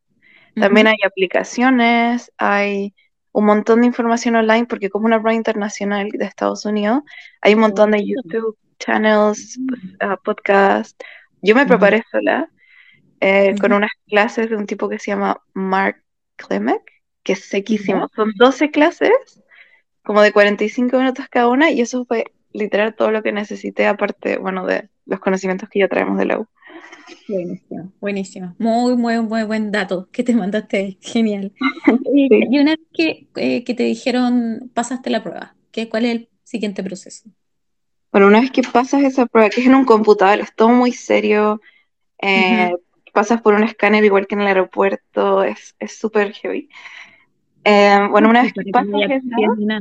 También 0.54 0.86
hay 0.86 0.96
aplicaciones, 1.04 2.32
hay 2.38 2.94
un 3.32 3.44
montón 3.44 3.82
de 3.82 3.88
información 3.88 4.36
online, 4.36 4.64
porque 4.64 4.88
como 4.88 5.04
una 5.04 5.20
prueba 5.20 5.34
internacional 5.34 6.08
de 6.08 6.24
Estados 6.24 6.64
Unidos, 6.64 7.02
hay 7.42 7.52
un 7.52 7.60
montón 7.60 7.90
de. 7.90 8.06
YouTube 8.06 8.56
channels, 8.78 9.58
pues, 9.68 9.80
ah, 10.00 10.16
podcasts. 10.22 10.96
Yo 11.42 11.54
me 11.54 11.66
preparé 11.66 12.02
sola 12.10 12.48
eh, 13.20 13.54
con 13.60 13.72
unas 13.72 13.90
clases 14.06 14.50
de 14.50 14.56
un 14.56 14.66
tipo 14.66 14.88
que 14.88 14.98
se 14.98 15.10
llama 15.10 15.40
Mark 15.54 16.02
Klimek, 16.36 16.82
que 17.22 17.32
es 17.32 17.44
sequísimo. 17.44 18.08
Son 18.14 18.32
12 18.36 18.70
clases, 18.70 19.42
como 20.02 20.22
de 20.22 20.32
45 20.32 20.98
minutos 20.98 21.26
cada 21.30 21.48
una, 21.48 21.70
y 21.70 21.80
eso 21.80 22.04
fue 22.04 22.24
literal 22.52 22.94
todo 22.94 23.10
lo 23.10 23.22
que 23.22 23.32
necesité, 23.32 23.86
aparte, 23.86 24.38
bueno, 24.38 24.66
de 24.66 24.88
los 25.04 25.20
conocimientos 25.20 25.68
que 25.68 25.80
ya 25.80 25.88
traemos 25.88 26.18
de 26.18 26.24
la 26.24 26.38
U. 26.38 26.48
Buenísimo, 27.28 27.92
buenísimo. 28.00 28.54
Muy, 28.58 28.96
muy, 28.96 29.20
muy 29.20 29.44
buen 29.44 29.70
dato 29.72 30.08
que 30.12 30.22
te 30.22 30.34
mandaste 30.34 30.76
ahí. 30.76 30.98
Genial. 31.00 31.52
Sí. 32.12 32.28
Y 32.30 32.58
una 32.58 32.72
vez 32.72 32.86
que, 32.94 33.28
eh, 33.36 33.62
que 33.62 33.74
te 33.74 33.82
dijeron, 33.82 34.70
pasaste 34.72 35.10
la 35.10 35.22
prueba, 35.22 35.54
¿qué, 35.70 35.88
¿cuál 35.88 36.06
es 36.06 36.12
el 36.12 36.28
siguiente 36.44 36.82
proceso? 36.82 37.28
Bueno, 38.10 38.28
una 38.28 38.40
vez 38.40 38.50
que 38.50 38.62
pasas 38.62 39.02
esa 39.02 39.26
prueba, 39.26 39.50
que 39.50 39.60
es 39.60 39.66
en 39.66 39.74
un 39.74 39.84
computador, 39.84 40.40
es 40.40 40.54
todo 40.54 40.70
muy 40.70 40.92
serio, 40.92 41.60
eh, 42.22 42.72
pasas 43.12 43.42
por 43.42 43.54
un 43.54 43.64
escáner 43.64 44.04
igual 44.04 44.26
que 44.26 44.34
en 44.34 44.40
el 44.40 44.46
aeropuerto, 44.46 45.42
es 45.42 45.76
es 45.78 45.98
súper 45.98 46.32
heavy. 46.32 46.68
Eh, 47.64 47.98
bueno, 48.10 48.30
una 48.30 48.42
vez 48.42 48.52
que 48.52 48.70
pasas 48.70 48.92
esa, 49.10 49.80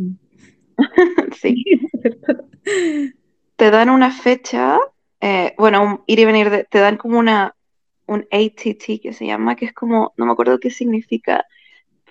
sí, 1.40 1.64
te 3.56 3.72
dan 3.72 3.90
una 3.90 4.12
fecha, 4.12 4.80
eh, 5.25 5.55
bueno, 5.58 5.84
un 5.84 6.03
ir 6.08 6.20
y 6.20 6.25
venir, 6.25 6.50
de- 6.50 6.65
te 6.65 6.79
dan 6.79 6.98
como 6.98 7.20
una, 7.20 7.55
un 8.08 8.22
ATT 8.32 9.00
que 9.01 9.13
se 9.13 9.25
llama, 9.27 9.55
que 9.55 9.65
es 9.65 9.74
como, 9.74 10.13
no 10.17 10.25
me 10.25 10.32
acuerdo 10.34 10.60
qué 10.60 10.72
significa, 10.72 11.46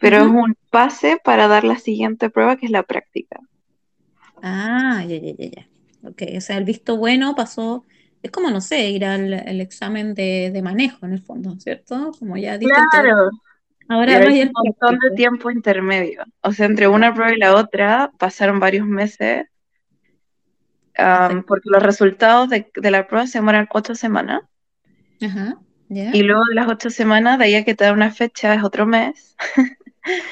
pero 0.01 0.19
es 0.19 0.27
Ujú. 0.27 0.29
un 0.29 0.57
pase 0.71 1.19
para 1.25 1.49
dar 1.49 1.65
la 1.65 1.79
siguiente 1.79 2.31
prueba, 2.31 2.57
que 2.57 2.67
es 2.67 2.73
la 2.73 2.85
práctica. 2.85 3.41
Ah, 4.43 5.05
ya, 5.09 5.17
ya, 5.17 5.33
ya, 5.39 5.47
ya. 5.51 5.69
Ok, 6.09 6.23
o 6.37 6.41
sea, 6.41 6.59
el 6.59 6.65
visto 6.65 6.97
bueno 6.99 7.35
pasó, 7.35 7.85
es 8.23 8.31
como, 8.31 8.51
no 8.51 8.61
sé, 8.61 8.91
ir 8.91 9.05
al 9.05 9.33
el 9.33 9.61
examen 9.61 10.15
de, 10.15 10.51
de 10.53 10.63
manejo 10.63 11.07
en 11.07 11.13
el 11.15 11.23
fondo, 11.23 11.59
¿cierto? 11.61 12.13
Como 12.19 12.37
ya 12.37 12.59
teórico. 12.59 12.93
Claro. 12.93 13.31
Ahora 13.89 14.15
Y 14.15 14.17
hay 14.17 14.43
un 14.43 14.51
montón 14.55 14.99
de 15.01 15.13
tiempo 15.13 15.51
intermedio. 15.51 16.25
O 16.43 16.53
sea, 16.53 16.67
entre 16.67 16.89
una 16.89 17.15
prueba 17.15 17.35
y 17.35 17.39
la 17.39 17.55
otra 17.57 18.13
pasaron 18.19 18.61
varios 18.61 18.87
meses, 18.87 19.47
Porque 21.47 21.71
los 21.71 21.83
resultados 21.83 22.49
de, 22.51 22.71
de 22.75 22.91
la 22.91 23.07
prueba 23.07 23.27
se 23.27 23.39
demoran 23.39 23.69
ocho 23.73 23.95
semanas. 23.95 24.43
Y 26.11 26.23
luego 26.23 26.43
de 26.49 26.55
las 26.55 26.69
ocho 26.69 26.89
semanas, 26.91 27.39
de 27.39 27.45
ahí 27.45 27.55
a 27.57 27.65
que 27.65 27.75
te 27.75 27.85
dan 27.85 27.95
una 27.95 28.11
fecha, 28.11 28.55
es 28.55 28.63
otro 28.65 28.87
mes. 28.87 29.37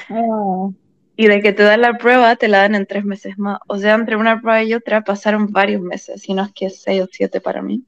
Oh, 0.09 0.73
Y 1.15 1.25
de 1.27 1.41
que 1.41 1.53
te 1.53 1.63
dan 1.63 1.81
la 1.81 1.97
prueba, 1.97 2.35
te 2.35 2.47
la 2.47 2.59
dan 2.59 2.75
en 2.75 2.85
tres 2.85 3.03
meses 3.03 3.39
más. 3.39 3.57
O 3.67 3.79
sea, 3.79 3.95
entre 3.95 4.15
una 4.15 4.39
prueba 4.39 4.63
y 4.63 4.75
otra 4.75 5.03
pasaron 5.03 5.51
varios 5.51 5.81
meses, 5.81 6.21
si 6.21 6.35
no 6.35 6.43
es 6.43 6.51
que 6.53 6.69
seis 6.69 7.01
o 7.01 7.07
siete 7.11 7.41
para 7.41 7.63
mí. 7.63 7.83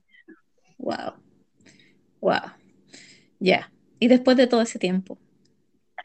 wow, 0.77 1.13
wow. 2.21 2.51
Ya. 3.39 3.71
Y 3.99 4.07
después 4.07 4.37
de 4.37 4.47
todo 4.47 4.61
ese 4.61 4.79
tiempo, 4.79 5.17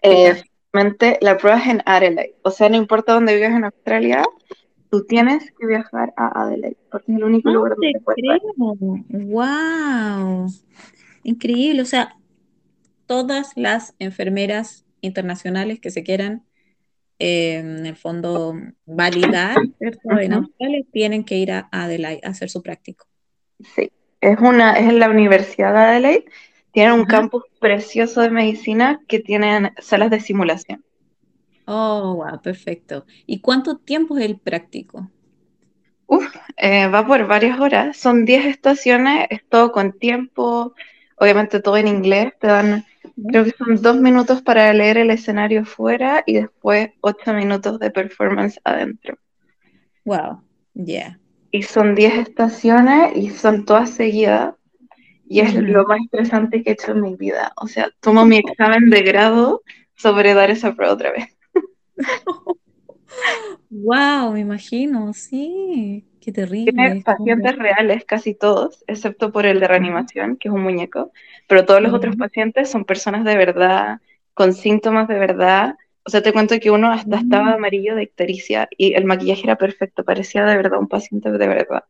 Eh, 0.03 0.43
la 1.21 1.37
prueba 1.39 1.59
es 1.59 1.67
en 1.69 1.83
Adelaide. 1.87 2.37
O 2.43 2.50
sea, 2.50 2.69
no 2.69 2.77
importa 2.77 3.12
dónde 3.15 3.35
vivas 3.37 3.53
en 3.53 3.65
Australia, 3.65 4.25
tú 4.90 5.04
tienes 5.04 5.52
que 5.59 5.66
viajar 5.66 6.12
a 6.16 6.42
Adelaide, 6.42 6.76
porque 6.90 7.12
es 7.12 7.18
el 7.18 7.25
único 7.25 7.49
no 7.49 7.56
lugar 7.56 7.76
te 7.80 7.87
donde 7.87 8.00
puedes 8.00 8.20
creo. 8.20 9.04
Wow. 9.09 10.52
Increíble. 11.23 11.82
O 11.82 11.87
sea, 11.87 12.16
todas 13.06 13.52
las 13.56 13.94
enfermeras 13.99 14.85
internacionales 15.00 15.80
que 15.80 15.90
se 15.90 16.02
quieran, 16.02 16.44
eh, 17.18 17.56
en 17.56 17.87
el 17.87 17.97
fondo, 17.97 18.54
validar, 18.85 19.56
¿cierto? 19.78 20.18
En 20.18 20.32
Australia, 20.32 20.85
tienen 20.92 21.25
que 21.25 21.37
ir 21.37 21.52
a 21.52 21.68
Adelaide 21.70 22.20
a 22.25 22.30
hacer 22.30 22.50
su 22.50 22.62
práctico. 22.62 23.06
Sí, 23.75 23.90
es 24.20 24.38
una, 24.40 24.78
es 24.78 24.88
en 24.88 24.99
la 24.99 25.09
Universidad 25.09 25.73
de 25.73 25.78
Adelaide. 25.78 26.25
Tienen 26.73 26.94
un 26.94 27.00
Ajá. 27.00 27.18
campus 27.18 27.44
precioso 27.59 28.20
de 28.20 28.30
medicina 28.30 29.00
que 29.09 29.18
tienen 29.18 29.73
salas 29.78 30.11
de 30.11 30.20
simulación. 30.20 30.85
Oh, 31.73 32.15
wow, 32.17 32.41
perfecto. 32.43 33.07
¿Y 33.27 33.41
cuánto 33.41 33.79
tiempo 33.79 34.19
es 34.19 34.25
el 34.25 34.39
práctico? 34.41 35.11
Uf, 36.07 36.27
eh, 36.57 36.89
va 36.89 37.07
por 37.07 37.27
varias 37.27 37.61
horas. 37.61 37.97
Son 37.97 38.25
10 38.25 38.47
estaciones, 38.47 39.27
es 39.31 39.47
todo 39.49 39.73
con 39.73 39.93
tiempo, 39.99 40.75
obviamente 41.17 41.61
todo 41.61 41.77
en 41.77 41.89
inglés. 41.89 42.33
Te 42.41 42.49
dan, 42.49 42.85
creo 43.29 43.45
que 43.45 43.53
son 43.57 43.81
dos 43.83 43.97
minutos 43.97 44.43
para 44.43 44.73
leer 44.73 44.99
el 44.99 45.11
escenario 45.11 45.65
fuera 45.65 46.23
y 46.27 46.35
después 46.35 46.91
ocho 47.00 47.33
minutos 47.35 47.79
de 47.79 47.91
performance 47.93 48.61
adentro. 48.65 49.19
Wow, 50.05 50.43
ya. 50.75 51.19
Y 51.53 51.62
son 51.65 51.95
10 51.95 52.15
estaciones 52.15 53.17
y 53.17 53.31
son 53.31 53.65
todas 53.65 53.91
seguidas. 53.91 54.55
Y 55.29 55.41
es 55.41 55.55
lo 55.55 55.85
más 55.87 56.00
estresante 56.05 56.62
que 56.62 56.71
he 56.71 56.73
hecho 56.75 56.93
en 56.93 57.03
mi 57.03 57.17
vida. 57.17 57.53
O 57.57 57.69
sea, 57.69 57.91
tomo 58.00 58.27
mi 58.27 58.39
examen 58.39 58.91
de 58.91 59.03
grado 59.03 59.62
sobre 59.97 60.35
dar 60.35 60.50
esa 60.50 60.75
prueba 60.75 60.95
otra 60.95 61.12
vez. 61.12 61.37
Wow, 63.71 64.33
me 64.33 64.40
imagino, 64.40 65.12
sí, 65.14 66.07
qué 66.21 66.33
Tiene 66.64 66.92
terrible. 66.92 67.04
pacientes 67.04 67.57
reales, 67.57 68.04
casi 68.04 68.35
todos, 68.35 68.85
excepto 68.87 69.33
por 69.33 69.47
el 69.47 69.61
de 69.61 69.69
reanimación, 69.69 70.37
que 70.37 70.49
es 70.49 70.54
un 70.54 70.62
muñeco, 70.62 71.12
pero 71.49 71.64
todos 71.64 71.80
los 71.83 71.92
otros 71.95 72.16
pacientes 72.16 72.71
son 72.71 72.85
personas 72.85 73.25
de 73.25 73.37
verdad, 73.37 74.00
con 74.35 74.52
síntomas 74.52 75.09
de 75.09 75.19
verdad. 75.19 75.76
O 76.04 76.11
sea, 76.11 76.23
te 76.23 76.33
cuento 76.33 76.59
que 76.61 76.71
uno 76.71 76.90
hasta 76.92 77.16
estaba 77.16 77.52
Mm. 77.52 77.54
amarillo 77.54 77.95
de 77.95 78.02
ictericia 78.04 78.69
y 78.76 78.95
el 78.95 79.04
maquillaje 79.07 79.42
era 79.45 79.57
perfecto, 79.57 80.04
parecía 80.04 80.45
de 80.45 80.57
verdad 80.57 80.78
un 80.80 80.88
paciente 80.88 81.30
de 81.33 81.49
verdad. 81.49 81.85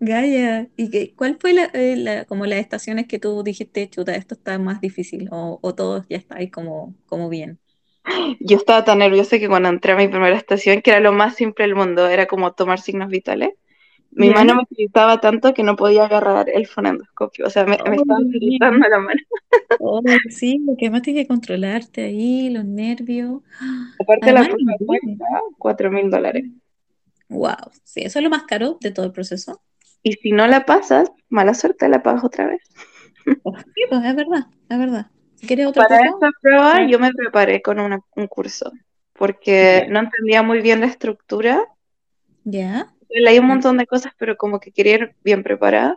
Gaia, 0.00 0.68
¿y 0.76 0.90
qué- 0.90 1.14
cuál 1.14 1.36
fue 1.40 1.52
la, 1.52 1.64
eh, 1.74 1.96
la- 1.96 2.24
como 2.24 2.46
las 2.46 2.58
estaciones 2.60 3.06
que 3.06 3.18
tú 3.18 3.42
dijiste, 3.42 3.88
chuta, 3.90 4.14
esto 4.16 4.34
está 4.34 4.58
más 4.58 4.80
difícil 4.80 5.28
o, 5.32 5.58
o 5.62 5.74
todo 5.74 6.04
ya 6.08 6.16
está 6.16 6.36
ahí 6.36 6.50
como, 6.50 6.94
como 7.06 7.28
bien? 7.28 7.60
Yo 8.40 8.56
estaba 8.56 8.84
tan 8.84 8.98
nerviosa 8.98 9.38
que 9.38 9.48
cuando 9.48 9.68
entré 9.68 9.92
a 9.92 9.96
mi 9.96 10.08
primera 10.08 10.36
estación, 10.36 10.82
que 10.82 10.90
era 10.90 11.00
lo 11.00 11.12
más 11.12 11.34
simple 11.36 11.64
del 11.64 11.74
mundo, 11.76 12.08
era 12.08 12.26
como 12.26 12.52
tomar 12.52 12.80
signos 12.80 13.08
vitales, 13.08 13.50
mi 14.12 14.30
¿Ya? 14.30 14.32
mano 14.32 14.56
me 14.56 14.64
gritaba 14.70 15.20
tanto 15.20 15.54
que 15.54 15.64
no 15.64 15.76
podía 15.76 16.04
agarrar 16.06 16.48
el 16.50 16.66
fonendoscopio, 16.68 17.46
o 17.46 17.50
sea, 17.50 17.64
me, 17.66 17.78
me 17.86 17.96
Oh, 17.96 17.96
estaba 17.96 18.20
Dios 18.20 18.36
mío. 18.40 18.60
gritando 18.60 18.88
la 18.88 18.98
mano. 19.00 19.20
Oh, 19.78 20.20
sí, 20.28 20.62
porque 20.66 20.86
además 20.86 21.02
tienes 21.02 21.24
que 21.24 21.28
controlarte 21.28 22.02
ahí, 22.04 22.50
los 22.50 22.64
nervios. 22.64 23.42
Aparte 24.00 24.32
la 24.32 24.44
Además, 24.44 24.58
inglés. 24.58 24.78
cuesta 24.84 25.24
cuatro 25.56 25.92
mil 25.92 26.10
dólares. 26.10 26.44
Wow, 27.28 27.70
sí, 27.84 28.02
eso 28.02 28.18
es 28.18 28.22
lo 28.24 28.30
más 28.30 28.42
caro 28.44 28.76
de 28.80 28.90
todo 28.90 29.06
el 29.06 29.12
proceso. 29.12 29.62
Y 30.02 30.12
si 30.12 30.32
no 30.32 30.46
la 30.46 30.66
pasas, 30.66 31.10
mala 31.30 31.54
suerte, 31.54 31.88
la 31.88 32.02
pagas 32.02 32.22
otra 32.24 32.46
vez. 32.48 32.60
Oh, 33.42 33.54
sí, 33.74 33.82
pues 33.88 34.02
es 34.04 34.14
verdad, 34.16 34.46
es 34.68 34.78
verdad. 34.78 35.10
Quieres 35.46 35.72
Para 35.72 35.96
esta 35.96 36.30
prueba 36.40 36.86
yo 36.86 36.98
me 36.98 37.12
preparé 37.12 37.62
con 37.62 37.80
una- 37.80 38.00
un 38.16 38.26
curso, 38.26 38.72
porque 39.14 39.86
no 39.88 40.00
entendía 40.00 40.42
muy 40.42 40.60
bien 40.60 40.80
la 40.80 40.86
estructura. 40.86 41.64
¿Ya? 42.44 42.92
Leí 43.08 43.38
un 43.38 43.46
montón 43.46 43.76
de 43.76 43.86
cosas, 43.86 44.12
pero 44.18 44.36
como 44.36 44.60
que 44.60 44.72
quería 44.72 44.94
ir 44.94 45.14
bien 45.24 45.42
preparada, 45.42 45.96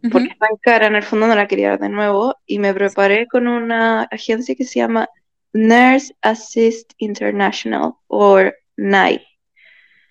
porque 0.00 0.18
Ujú. 0.18 0.32
es 0.32 0.38
tan 0.38 0.56
cara, 0.62 0.86
en 0.86 0.94
el 0.96 1.02
fondo 1.02 1.26
no 1.26 1.34
la 1.34 1.48
quería 1.48 1.70
dar 1.70 1.80
de 1.80 1.88
nuevo, 1.88 2.36
y 2.46 2.58
me 2.58 2.72
preparé 2.74 3.26
con 3.26 3.48
una 3.48 4.02
agencia 4.04 4.54
que 4.54 4.64
se 4.64 4.78
llama 4.80 5.08
Nurse 5.52 6.14
Assist 6.22 6.92
International, 6.98 7.94
o 8.06 8.38
NAI. 8.76 9.26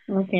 Ok. 0.10 0.34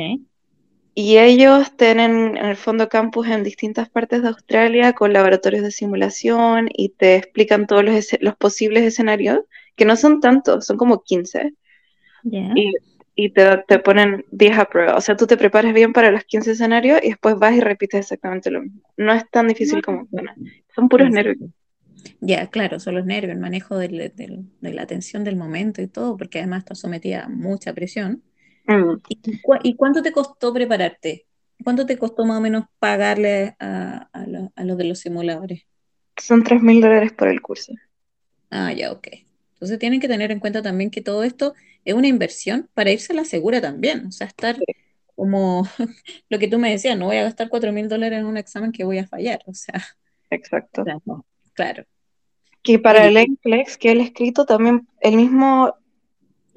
Y 1.00 1.18
ellos 1.18 1.76
tienen 1.76 2.36
en 2.36 2.44
el 2.46 2.56
fondo 2.56 2.88
campus 2.88 3.28
en 3.28 3.44
distintas 3.44 3.88
partes 3.88 4.20
de 4.22 4.28
Australia 4.28 4.94
con 4.94 5.12
laboratorios 5.12 5.62
de 5.62 5.70
simulación 5.70 6.68
y 6.74 6.88
te 6.88 7.14
explican 7.14 7.66
todos 7.68 7.84
los, 7.84 8.08
los 8.20 8.36
posibles 8.36 8.82
escenarios, 8.82 9.40
que 9.76 9.84
no 9.84 9.94
son 9.94 10.20
tantos, 10.20 10.66
son 10.66 10.76
como 10.76 11.02
15, 11.04 11.54
Ya. 12.24 12.52
y, 12.56 12.72
y 13.14 13.30
te, 13.30 13.58
te 13.68 13.78
ponen 13.78 14.24
10 14.32 14.58
a 14.58 14.64
prueba. 14.64 14.96
O 14.96 15.00
sea, 15.00 15.16
tú 15.16 15.26
te 15.28 15.36
preparas 15.36 15.72
bien 15.72 15.92
para 15.92 16.10
los 16.10 16.24
15 16.24 16.50
escenarios 16.52 17.00
y 17.02 17.10
después 17.10 17.36
vas 17.38 17.54
y 17.54 17.60
repites 17.60 18.00
exactamente 18.00 18.50
lo 18.50 18.62
mismo. 18.62 18.80
No 18.96 19.12
es 19.12 19.22
tan 19.30 19.46
difícil 19.46 19.82
como 19.82 20.06
suena. 20.08 20.34
Son 20.74 20.88
puros 20.88 21.06
En 21.08 21.14
nervios. 21.14 21.50
Ya, 22.20 22.48
claro, 22.50 22.80
son 22.80 22.94
los 22.96 23.06
nervios, 23.06 23.34
el 23.34 23.40
manejo 23.40 23.78
del- 23.78 24.12
del- 24.16 24.44
de 24.60 24.72
la 24.74 24.82
atención 24.82 25.24
del 25.24 25.36
momento 25.36 25.82
y 25.82 25.86
todo, 25.88 26.16
porque 26.16 26.38
además 26.38 26.60
estás 26.60 26.80
sometida 26.80 27.24
a 27.24 27.28
mucha 27.28 27.72
presión. 27.72 28.22
Mm. 28.68 29.00
¿Y, 29.62 29.74
cuánto 29.74 30.02
te 30.02 30.12
costó 30.12 30.52
prepararte? 30.52 31.26
¿Cuánto 31.64 31.86
te 31.86 31.96
costó 31.98 32.24
más 32.24 32.38
o 32.38 32.40
menos 32.40 32.66
pagarle 32.78 33.56
a, 33.58 34.08
a, 34.12 34.26
lo- 34.26 34.52
a 34.54 34.64
los 34.64 34.76
de 34.76 34.84
los 34.84 35.00
simuladores? 35.00 35.62
Son 36.16 36.44
3 36.44 36.62
mil 36.62 36.80
dólares 36.80 37.12
por 37.12 37.28
el 37.28 37.40
curso. 37.40 37.72
Ah, 38.50 38.72
ya, 38.72 38.92
ok. 38.92 39.08
Entonces 39.54 39.78
tienen 39.78 40.00
que 40.00 40.08
tener 40.08 40.30
en 40.30 40.38
cuenta 40.38 40.62
también 40.62 40.90
que 40.90 41.00
todo 41.00 41.24
esto 41.24 41.54
es 41.84 41.94
una 41.94 42.08
inversión 42.08 42.68
para 42.74 42.90
irse 42.92 43.12
a 43.12 43.16
la 43.16 43.24
segura 43.24 43.60
también. 43.60 44.06
O 44.06 44.12
sea, 44.12 44.26
estar 44.26 44.56
como 45.16 45.66
lo 46.28 46.38
que 46.38 46.48
tú 46.48 46.58
me 46.58 46.70
decías, 46.70 46.96
no 46.96 47.06
voy 47.06 47.16
a 47.16 47.24
gastar 47.24 47.48
cuatro 47.48 47.72
mil 47.72 47.88
dólares 47.88 48.20
en 48.20 48.26
un 48.26 48.36
examen 48.36 48.70
que 48.70 48.84
voy 48.84 48.98
a 48.98 49.06
fallar. 49.06 49.40
O 49.46 49.54
sea, 49.54 49.82
Exacto. 50.30 50.84
claro, 50.84 51.26
claro. 51.54 51.84
Que 52.62 52.78
para 52.78 53.06
el 53.06 53.16
NCLEX 53.16 53.78
que 53.78 53.92
él 53.92 54.00
escrito 54.00 54.44
también, 54.44 54.86
el 55.00 55.16
mismo, 55.16 55.74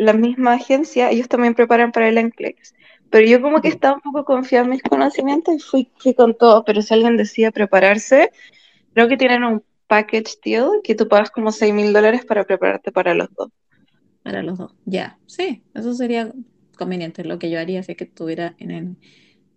la 0.01 0.13
misma 0.13 0.53
agencia, 0.53 1.11
ellos 1.11 1.27
también 1.27 1.53
preparan 1.53 1.91
para 1.91 2.09
el 2.09 2.17
NCLEX. 2.17 2.73
Pero 3.11 3.27
yo 3.27 3.39
como 3.39 3.61
que 3.61 3.67
estaba 3.67 3.95
un 3.95 4.01
poco 4.01 4.25
confiada 4.25 4.65
en 4.65 4.71
mis 4.71 4.81
conocimientos 4.81 5.55
y 5.55 5.59
fui, 5.59 5.91
fui 5.97 6.15
con 6.15 6.35
todo, 6.35 6.65
pero 6.65 6.81
si 6.81 6.93
alguien 6.95 7.17
decide 7.17 7.51
prepararse, 7.51 8.31
creo 8.93 9.07
que 9.07 9.17
tienen 9.17 9.43
un 9.43 9.63
package 9.85 10.39
deal 10.43 10.69
que 10.83 10.95
tú 10.95 11.07
pagas 11.07 11.29
como 11.29 11.51
6 11.51 11.71
mil 11.71 11.93
dólares 11.93 12.25
para 12.25 12.45
prepararte 12.45 12.91
para 12.91 13.13
los 13.13 13.29
dos. 13.35 13.49
para 14.23 14.41
los 14.41 14.57
dos. 14.57 14.73
Ya, 14.85 15.19
sí, 15.27 15.61
eso 15.75 15.93
sería 15.93 16.33
conveniente, 16.79 17.23
lo 17.23 17.37
que 17.37 17.51
yo 17.51 17.59
haría 17.59 17.83
si 17.83 17.91
es 17.91 17.97
que 17.97 18.05
estuviera 18.05 18.55
en 18.57 18.71
el, 18.71 18.95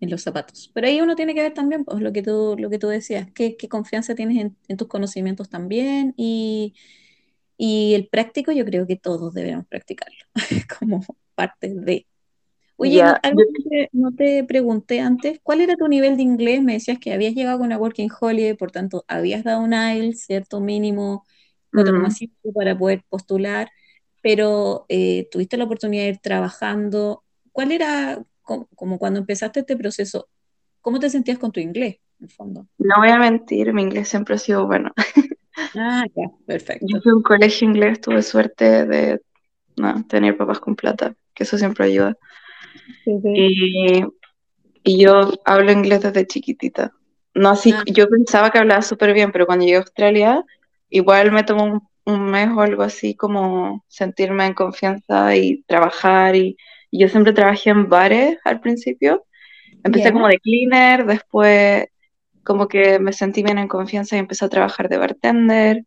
en 0.01 0.11
los 0.11 0.21
zapatos. 0.21 0.71
Pero 0.75 0.89
ahí 0.89 1.01
uno 1.01 1.17
tiene 1.17 1.35
que 1.35 1.41
ver 1.41 1.55
también 1.55 1.87
pues, 1.87 2.03
lo, 2.03 2.13
que 2.13 2.21
tú, 2.21 2.55
lo 2.59 2.69
que 2.69 2.79
tú 2.79 2.89
decías, 2.89 3.29
qué, 3.35 3.57
qué 3.57 3.69
confianza 3.71 4.15
tienes 4.15 4.37
en, 4.37 4.57
en 4.69 4.77
tus 4.77 4.89
conocimientos 4.89 5.49
también 5.49 6.13
y, 6.19 6.75
y 7.57 7.95
el 7.95 8.09
práctico 8.09 8.53
yo 8.53 8.65
creo 8.65 8.87
que 8.87 8.97
todos 8.97 9.35
debemos 9.35 9.67
practicarlo 9.67 10.19
como 10.79 11.05
parte 11.35 11.73
de. 11.75 12.07
Oye, 12.77 13.03
no, 13.05 13.15
algo 13.23 13.41
que 13.55 13.63
te- 13.71 13.89
no 13.93 14.13
te 14.13 14.45
pregunté 14.45 15.01
antes, 15.01 15.39
¿cuál 15.43 15.61
era 15.61 15.77
tu 15.77 15.87
nivel 15.89 16.17
de 16.17 16.23
inglés? 16.25 16.63
Me 16.63 16.75
decías 16.75 16.99
que 16.99 17.13
habías 17.13 17.35
llegado 17.35 17.59
con 17.59 17.67
una 17.69 17.79
Working 17.79 18.11
Holiday, 18.21 18.55
por 18.55 18.73
tanto, 18.73 19.05
habías 19.09 19.45
dado 19.45 19.61
un 19.61 19.73
IELTS, 19.73 20.27
cierto 20.27 20.61
mínimo 20.61 21.25
Mm. 21.73 21.77
4,5 21.77 22.53
para 22.53 22.77
poder 22.79 23.03
postular, 23.09 23.71
pero 24.23 24.87
eh, 24.89 25.29
tuviste 25.31 25.57
la 25.57 25.65
oportunidad 25.65 26.05
de 26.05 26.09
ir 26.11 26.19
trabajando. 26.19 27.25
¿Cuál 27.53 27.73
era, 27.73 28.23
co- 28.43 28.69
como, 28.77 28.99
cuando 28.99 29.21
empezaste 29.21 29.61
este 29.61 29.77
proceso, 29.77 30.29
cómo 30.81 30.99
te 31.01 31.11
sentías 31.11 31.39
con 31.39 31.53
tu 31.53 31.61
inglés, 31.61 31.97
en 32.21 32.27
el 32.27 32.31
fondo? 32.31 32.67
No 32.79 32.97
voy 32.99 33.11
a 33.11 33.19
mentir, 33.19 33.73
mi 33.73 33.83
inglés 33.83 34.09
siempre 34.09 34.35
ha 34.37 34.39
sido 34.39 34.67
bueno. 34.67 34.93
Ah, 35.77 36.05
ya, 36.17 36.31
Yo 36.81 37.01
perfecto. 37.01 37.03
fui 37.03 37.11
a 37.13 37.15
un 37.17 37.23
colegio 37.23 37.67
inglés, 37.69 38.01
tuve 38.01 38.23
suerte 38.23 38.87
de 38.87 39.21
no, 39.77 40.07
tener 40.09 40.37
papás 40.37 40.61
con 40.61 40.77
plata, 40.77 41.15
que 41.35 41.45
eso 41.45 41.59
siempre 41.59 41.87
ayuda. 41.87 42.17
Sí, 43.05 43.21
sí. 43.23 43.31
Y, 43.33 44.03
y 44.85 45.03
yo 45.03 45.33
hablo 45.45 45.73
inglés 45.73 46.03
desde 46.03 46.27
chiquitita. 46.27 46.93
No 47.35 47.51
así, 47.51 47.75
Ah, 47.75 47.85
yo 47.87 48.09
pensaba 48.09 48.51
que 48.51 48.59
hablaba 48.59 48.83
súper 48.83 49.15
bien, 49.15 49.33
pero 49.33 49.47
cuando 49.47 49.65
llegué 49.65 49.77
a 49.79 49.81
Australia, 49.81 50.45
igual 50.91 51.33
me 51.33 51.45
tomó 51.45 51.65
un, 51.65 51.83
un 52.07 52.27
mes 52.31 52.49
o 52.57 52.61
algo 52.63 52.83
así 52.83 53.17
como 53.17 53.85
sentirme 53.89 54.47
en 54.47 54.55
confianza 54.55 55.37
y 55.37 55.63
trabajar. 55.65 56.37
Y, 56.37 56.57
y 56.91 57.01
yo 57.01 57.09
siempre 57.09 57.33
trabajé 57.33 57.71
en 57.71 57.89
bares 57.89 58.39
al 58.45 58.61
principio. 58.61 59.27
Empecé 59.85 60.13
como 60.13 60.29
de 60.29 60.39
cleaner, 60.41 61.07
después 61.07 61.87
como 62.45 62.69
que 62.69 62.99
me 63.01 63.13
sentí 63.13 63.43
bien 63.43 63.59
en 63.59 63.69
confianza 63.69 64.17
y 64.17 64.21
empecé 64.21 64.45
a 64.45 64.49
trabajar 64.51 64.89
de 64.89 64.99
bartender. 64.99 65.85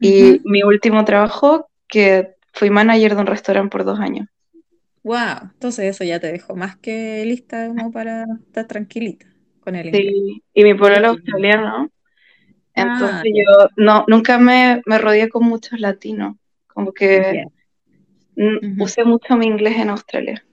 Y 0.00 0.40
Ujú. 0.40 0.44
mi 0.44 0.62
último 0.64 1.04
trabajo, 1.04 1.68
que 1.88 2.34
fui 2.54 2.70
manager 2.70 3.14
de 3.16 3.22
un 3.22 3.26
restaurante 3.28 3.70
por 3.72 3.84
dos 3.84 4.00
años. 4.00 4.28
Wow, 5.02 5.50
entonces 5.52 5.84
eso 5.94 6.02
ya 6.04 6.18
te 6.20 6.32
dejó 6.32 6.56
más 6.56 6.76
que 6.78 7.24
lista 7.26 7.68
como 7.68 7.92
para 7.92 8.24
estar 8.46 8.66
tranquilita 8.66 9.26
con 9.60 9.76
el 9.76 9.86
inglés. 9.88 10.14
Sí, 10.14 10.42
y 10.54 10.64
mi 10.64 10.72
Brígido. 10.74 11.04
australiano, 11.04 11.90
Ah, 12.76 13.24
entonces 13.24 13.32
ya, 13.32 13.44
yo 13.46 13.68
no, 13.76 14.04
nunca 14.08 14.38
me, 14.38 14.82
me 14.86 14.98
rodeé 14.98 15.28
con 15.30 15.44
muchos 15.46 15.80
latinos, 15.80 16.36
como 16.68 16.92
que 16.92 17.22
ya. 17.30 17.44
mm, 18.36 18.58
Ujú. 18.62 18.84
usé 18.84 19.04
mucho 19.04 19.36
mi 19.36 19.46
inglés 19.46 19.76
en 19.78 19.90
Australia. 19.90 20.44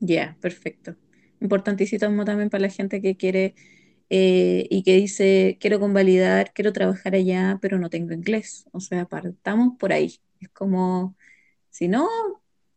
Ya, 0.00 0.36
perfecto. 0.40 0.96
Importantísimo 1.40 2.24
también 2.24 2.50
para 2.50 2.62
la 2.62 2.68
gente 2.70 3.00
que 3.02 3.16
quiere 3.16 3.54
eh, 4.10 4.66
y 4.70 4.82
que 4.82 4.94
dice, 4.96 5.58
quiero 5.60 5.80
convalidar, 5.80 6.52
quiero 6.52 6.72
trabajar 6.72 7.14
allá, 7.14 7.58
pero 7.60 7.78
no 7.78 7.90
tengo 7.90 8.12
inglés. 8.14 8.66
O 8.72 8.80
sea, 8.80 9.06
partamos 9.06 9.76
por 9.78 9.92
ahí. 9.92 10.20
Es 10.40 10.48
como, 10.50 11.16
si 11.70 11.88
no, 11.88 12.08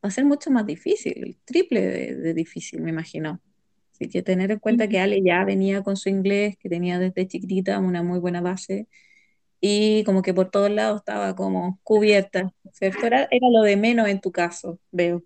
va 0.03 0.09
a 0.09 0.11
ser 0.11 0.25
mucho 0.25 0.51
más 0.51 0.65
difícil, 0.65 1.13
el 1.17 1.37
triple 1.45 1.81
de, 1.81 2.15
de 2.15 2.33
difícil, 2.33 2.81
me 2.81 2.91
imagino. 2.91 3.41
Así 3.93 4.09
que 4.09 4.23
tener 4.23 4.51
en 4.51 4.59
cuenta 4.59 4.87
que 4.87 4.99
Ale 4.99 5.21
ya 5.23 5.43
venía 5.43 5.83
con 5.83 5.97
su 5.97 6.09
inglés, 6.09 6.57
que 6.57 6.69
tenía 6.69 6.99
desde 6.99 7.27
chiquitita 7.27 7.79
una 7.79 8.01
muy 8.01 8.19
buena 8.19 8.41
base 8.41 8.87
y 9.61 10.03
como 10.05 10.21
que 10.21 10.33
por 10.33 10.49
todos 10.49 10.71
lados 10.71 10.99
estaba 11.01 11.35
como 11.35 11.79
cubierta, 11.83 12.53
¿cierto? 12.71 13.05
Era, 13.05 13.27
era 13.29 13.49
lo 13.49 13.63
de 13.63 13.75
menos 13.75 14.07
en 14.07 14.21
tu 14.21 14.31
caso, 14.31 14.79
veo. 14.91 15.23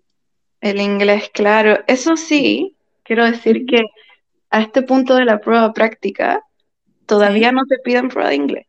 El 0.60 0.80
inglés, 0.80 1.30
claro. 1.32 1.84
Eso 1.86 2.16
sí, 2.16 2.76
quiero 3.04 3.24
decir 3.24 3.64
que 3.66 3.84
a 4.54 4.60
este 4.62 4.82
punto 4.82 5.16
de 5.16 5.24
la 5.24 5.40
prueba 5.40 5.72
práctica, 5.72 6.40
todavía 7.06 7.50
¿Sí? 7.50 7.54
no 7.54 7.66
te 7.66 7.78
piden 7.78 8.08
prueba 8.08 8.30
de 8.30 8.36
inglés. 8.36 8.66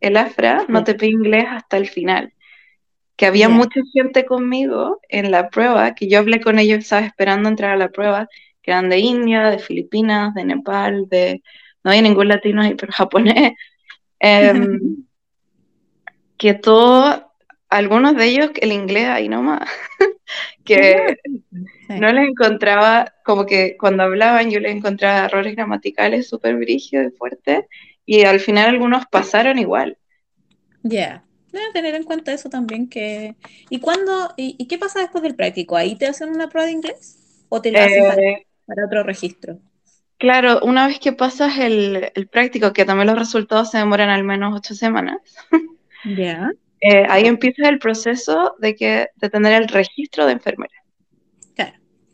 El 0.00 0.16
AFRA 0.18 0.66
no 0.68 0.80
Ya, 0.80 0.84
te 0.84 0.94
pide 0.94 1.12
inglés 1.12 1.46
hasta 1.48 1.78
el 1.78 1.88
final. 1.88 2.34
Que 3.16 3.26
había 3.26 3.48
ya. 3.48 3.48
mucha 3.48 3.80
gente 3.92 4.26
conmigo 4.26 5.00
en 5.08 5.30
la 5.30 5.48
prueba, 5.50 5.94
que 5.94 6.08
yo 6.08 6.18
hablé 6.18 6.40
con 6.40 6.58
ellos, 6.58 6.80
estaba 6.80 7.06
esperando 7.06 7.48
entrar 7.48 7.72
a 7.72 7.76
la 7.78 7.90
prueba, 7.90 8.28
que 8.62 8.70
eran 8.72 8.90
de 8.90 8.98
India, 9.00 9.50
de 9.50 9.58
Filipinas, 9.58 10.34
de 10.34 10.44
Nepal, 10.44 11.08
de... 11.08 11.42
No 11.84 11.90
había 11.92 12.02
ningún 12.02 12.28
latino 12.28 12.62
ahí, 12.62 12.74
pero 12.74 12.92
japonés. 12.94 13.52
Em, 14.20 15.04
que 16.38 16.54
todos, 16.54 17.22
algunos 17.68 18.16
de 18.16 18.26
ellos, 18.26 18.50
el 18.60 18.72
inglés 18.72 19.06
ahí 19.08 19.28
nomás, 19.28 19.68
que 20.64 21.16
Sí. 21.50 21.77
No 21.94 22.12
les 22.12 22.28
encontraba, 22.28 23.14
como 23.24 23.46
que 23.46 23.76
cuando 23.78 24.02
hablaban 24.04 24.50
yo 24.50 24.60
les 24.60 24.74
encontraba 24.76 25.26
errores 25.26 25.54
gramaticales 25.56 26.28
súper 26.28 26.56
brígidos 26.56 27.08
y 27.12 27.16
fuertes, 27.16 27.64
y 28.06 28.22
al 28.24 28.40
final 28.40 28.68
algunos 28.70 29.06
pasaron 29.06 29.58
igual. 29.58 29.98
Ya. 30.82 31.24
Deben 31.52 31.72
tener 31.72 31.94
en 31.94 32.04
cuenta 32.04 32.32
eso 32.32 32.50
también 32.50 32.88
que... 32.88 33.36
¿Y 33.70 33.80
cuándo, 33.80 34.32
y, 34.36 34.54
y 34.58 34.66
qué 34.68 34.78
pasa 34.78 35.00
después 35.00 35.22
del 35.22 35.34
práctico? 35.36 35.76
¿Ahí 35.76 35.96
te 35.96 36.06
hacen 36.06 36.30
una 36.30 36.48
prueba 36.48 36.66
de 36.66 36.72
inglés? 36.72 37.18
¿O 37.48 37.62
te 37.62 37.72
la 37.72 37.84
hacen 37.84 38.06
para, 38.06 38.22
Eh, 38.22 38.46
para 38.66 38.84
otro 38.86 39.02
registro? 39.02 39.58
claro, 40.18 40.60
una 40.62 40.86
vez 40.86 40.98
que 41.00 41.12
pasas 41.12 41.58
el, 41.58 42.10
el 42.14 42.28
práctico, 42.28 42.72
que 42.72 42.84
también 42.84 43.08
los 43.08 43.18
resultados 43.18 43.70
se 43.70 43.78
demoran 43.78 44.10
al 44.10 44.24
menos 44.24 44.54
ocho 44.56 44.74
semanas, 44.74 45.18
Ya. 46.04 46.52
eh, 46.80 47.06
ahí 47.08 47.26
empieza 47.26 47.68
el 47.68 47.78
proceso 47.78 48.54
de, 48.58 48.74
que, 48.76 49.08
de 49.16 49.30
tener 49.30 49.52
el 49.62 49.68
registro 49.68 50.26
de 50.26 50.32
enfermera. 50.32 50.74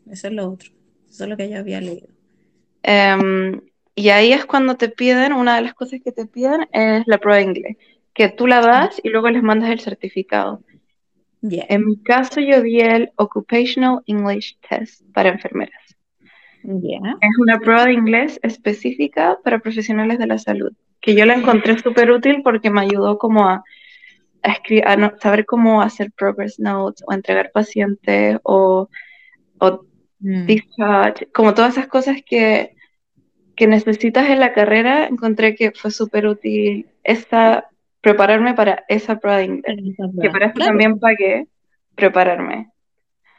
Eso 0.09 0.27
es 0.27 0.33
lo 0.33 0.49
otro. 0.51 0.71
Eso 1.09 1.23
es 1.25 1.29
lo 1.29 1.37
que 1.37 1.49
yo 1.49 1.59
había 1.59 1.81
leído. 1.81 2.07
Em, 2.83 3.61
y 3.95 4.09
ahí 4.09 4.33
es 4.33 4.45
cuando 4.45 4.75
te 4.77 4.89
piden, 4.89 5.33
una 5.33 5.55
de 5.55 5.63
las 5.63 5.73
cosas 5.73 6.01
que 6.03 6.11
te 6.11 6.25
piden 6.25 6.67
es 6.71 7.03
la 7.07 7.17
prueba 7.17 7.37
de 7.37 7.43
inglés, 7.45 7.77
que 8.13 8.29
tú 8.29 8.47
la 8.47 8.61
das 8.61 8.99
y 9.03 9.09
luego 9.09 9.29
les 9.29 9.43
mandas 9.43 9.69
el 9.71 9.79
certificado. 9.79 10.61
En 11.41 11.85
mi 11.85 11.97
caso 12.01 12.39
yo 12.41 12.61
di 12.61 12.79
el 12.81 13.11
Occupational 13.17 14.01
English 14.07 14.57
Test 14.67 15.03
para 15.13 15.29
enfermeras. 15.29 15.95
ya. 16.63 17.15
Es 17.21 17.37
una 17.39 17.59
prueba 17.59 17.85
de 17.85 17.93
inglés 17.93 18.39
específica 18.43 19.39
para 19.43 19.59
profesionales 19.59 20.19
de 20.19 20.27
la 20.27 20.37
salud, 20.37 20.71
que 21.01 21.15
yo 21.15 21.25
la 21.25 21.35
encontré 21.35 21.77
súper 21.79 22.11
útil 22.11 22.41
porque 22.43 22.69
me 22.69 22.81
ayudó 22.81 23.17
como 23.17 23.47
a, 23.49 23.63
a, 24.43 24.57
a 24.85 24.97
no- 24.97 25.13
saber 25.19 25.45
cómo 25.45 25.81
hacer 25.81 26.11
progress 26.13 26.59
notes 26.59 27.03
o 27.07 27.13
entregar 27.13 27.51
pacientes 27.53 28.37
o, 28.43 28.89
o 29.59 29.84
Mm, 30.23 30.47
discharge, 30.47 31.27
como 31.33 31.53
todas 31.53 31.73
esas 31.77 31.87
cosas 31.87 32.17
que, 32.25 32.75
que 33.55 33.67
necesitas 33.67 34.29
en 34.29 34.39
la 34.41 34.53
carrera, 34.53 35.07
encontré 35.07 35.55
que 35.55 35.71
fue 35.73 35.91
súper 35.91 36.27
útil 36.27 36.89
esa, 37.03 37.69
prepararme 38.01 38.53
para 38.55 38.85
esa 38.89 39.19
prueba 39.19 39.39
de 39.39 39.45
inglés, 39.45 39.97
que 40.21 40.29
para 40.31 40.47
eso 40.47 40.61
Claro, 40.61 40.63
también 40.63 40.99
pagué 40.99 41.47
prepararme. 41.95 42.71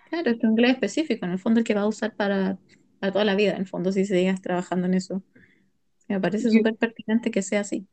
claro, 0.04 0.30
es 0.30 0.38
tu 0.38 0.46
inglés 0.46 0.72
específico, 0.72 1.26
en 1.26 1.32
el 1.32 1.38
fondo 1.38 1.60
el 1.60 1.64
que 1.66 1.74
va 1.74 1.82
a 1.82 1.86
usar 1.88 2.14
para, 2.16 2.58
para 2.98 3.12
toda 3.12 3.24
la 3.24 3.34
vida, 3.34 3.52
en 3.52 3.58
el 3.60 3.66
fondo 3.66 3.92
si 3.92 4.04
sigues 4.06 4.40
trabajando 4.40 4.86
en 4.86 4.94
eso. 4.94 5.22
Me 6.08 6.20
parece 6.20 6.50
súper 6.52 6.76
pertinente 6.76 7.32
que 7.32 7.42
sea 7.42 7.60
así. 7.62 7.88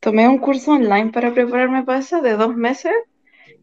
tomé 0.00 0.26
un 0.26 0.38
curso 0.38 0.72
online 0.72 1.10
para 1.12 1.34
prepararme 1.34 1.82
para 1.84 1.98
eso 1.98 2.22
de 2.22 2.32
dos 2.42 2.56
meses 2.56 2.94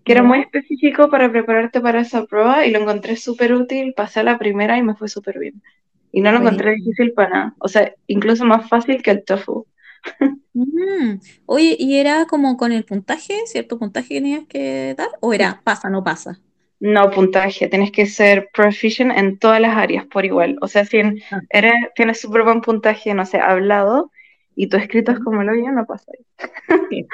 que 0.04 0.12
era 0.14 0.24
muy 0.24 0.40
específico 0.40 1.10
para 1.10 1.32
prepararte 1.32 1.82
para 1.82 2.02
esa 2.02 2.26
prueba 2.26 2.66
y 2.66 2.72
lo 2.72 2.80
encontré 2.80 3.16
súper 3.18 3.54
útil, 3.54 3.94
pasé 3.96 4.22
a 4.22 4.24
la 4.24 4.38
primera 4.40 4.78
y 4.78 4.84
me 4.84 4.96
fue 4.96 5.08
súper 5.10 5.40
bien. 5.40 5.62
Y 6.12 6.22
no 6.22 6.32
lo 6.32 6.40
encontré 6.40 6.72
Buenísimo. 6.72 6.76
difícil 6.76 7.14
para 7.14 7.30
nada, 7.30 7.56
o 7.60 7.68
sea, 7.68 7.94
incluso 8.08 8.46
más 8.46 8.70
fácil 8.70 9.02
que 9.04 9.12
el 9.12 9.24
TOEFL. 9.26 9.52
Mm. 10.54 11.20
Oye, 11.46 11.76
¿y 11.80 11.98
era 11.98 12.26
como 12.28 12.58
con 12.58 12.72
el 12.72 12.86
puntaje, 12.86 13.34
cierto 13.48 13.80
puntaje 13.80 14.10
que 14.10 14.16
tenías 14.16 14.46
que 14.48 14.94
dar? 14.98 15.10
¿O 15.22 15.34
era 15.34 15.62
pasa, 15.64 15.90
no 15.90 16.04
pasa? 16.04 16.40
No 16.80 17.10
puntaje, 17.12 17.68
tienes 17.70 17.92
que 17.92 18.06
ser 18.06 18.50
proficient 18.54 19.18
en 19.18 19.40
todas 19.40 19.62
las 19.62 19.76
áreas 19.78 20.06
por 20.06 20.26
igual. 20.26 20.58
O 20.62 20.68
sea, 20.68 20.86
si 20.86 20.98
en- 20.98 21.20
Ah, 21.32 21.42
eres, 21.50 21.74
tienes 21.96 22.20
súper 22.20 22.44
buen 22.44 22.62
puntaje, 22.62 23.14
no 23.14 23.26
sé, 23.26 23.40
hablado, 23.40 24.12
y 24.56 24.68
tu 24.68 24.78
escrito 24.78 25.12
es 25.12 25.18
sí, 25.18 25.24
como 25.24 25.42
el 25.42 25.50
hoyo, 25.50 25.72
no 25.72 25.86
pasa 25.86 26.12
ahí. 26.12 26.26
sí. 26.90 27.08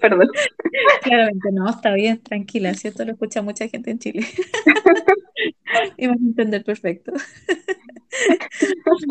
Perdón. 0.00 0.28
Claramente 1.02 1.48
no, 1.52 1.68
está 1.68 1.92
bien, 1.94 2.22
tranquila, 2.22 2.74
¿cierto? 2.74 3.04
Lo 3.04 3.12
escucha 3.12 3.42
mucha 3.42 3.68
gente 3.68 3.90
en 3.90 3.98
Chile. 3.98 4.26
Y 5.98 6.06
van 6.06 6.18
a 6.18 6.26
entender 6.26 6.64
perfecto. 6.64 7.12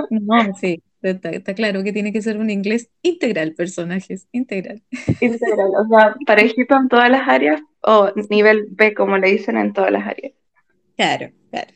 No, 0.09 0.53
sí, 0.55 0.81
está, 1.01 1.29
está 1.29 1.53
claro 1.53 1.83
que 1.83 1.93
tiene 1.93 2.11
que 2.11 2.21
ser 2.21 2.37
un 2.37 2.49
inglés 2.49 2.89
integral, 3.01 3.53
personajes, 3.53 4.27
integral. 4.31 4.81
Integral, 5.21 5.71
o 5.77 5.87
sea, 5.87 6.15
parejito 6.25 6.75
en 6.75 6.87
todas 6.87 7.09
las 7.09 7.27
áreas, 7.27 7.61
o 7.81 8.11
nivel 8.29 8.67
B, 8.71 8.93
como 8.93 9.17
le 9.17 9.31
dicen, 9.31 9.57
en 9.57 9.73
todas 9.73 9.91
las 9.91 10.07
áreas. 10.07 10.33
Claro, 10.95 11.31
claro. 11.51 11.73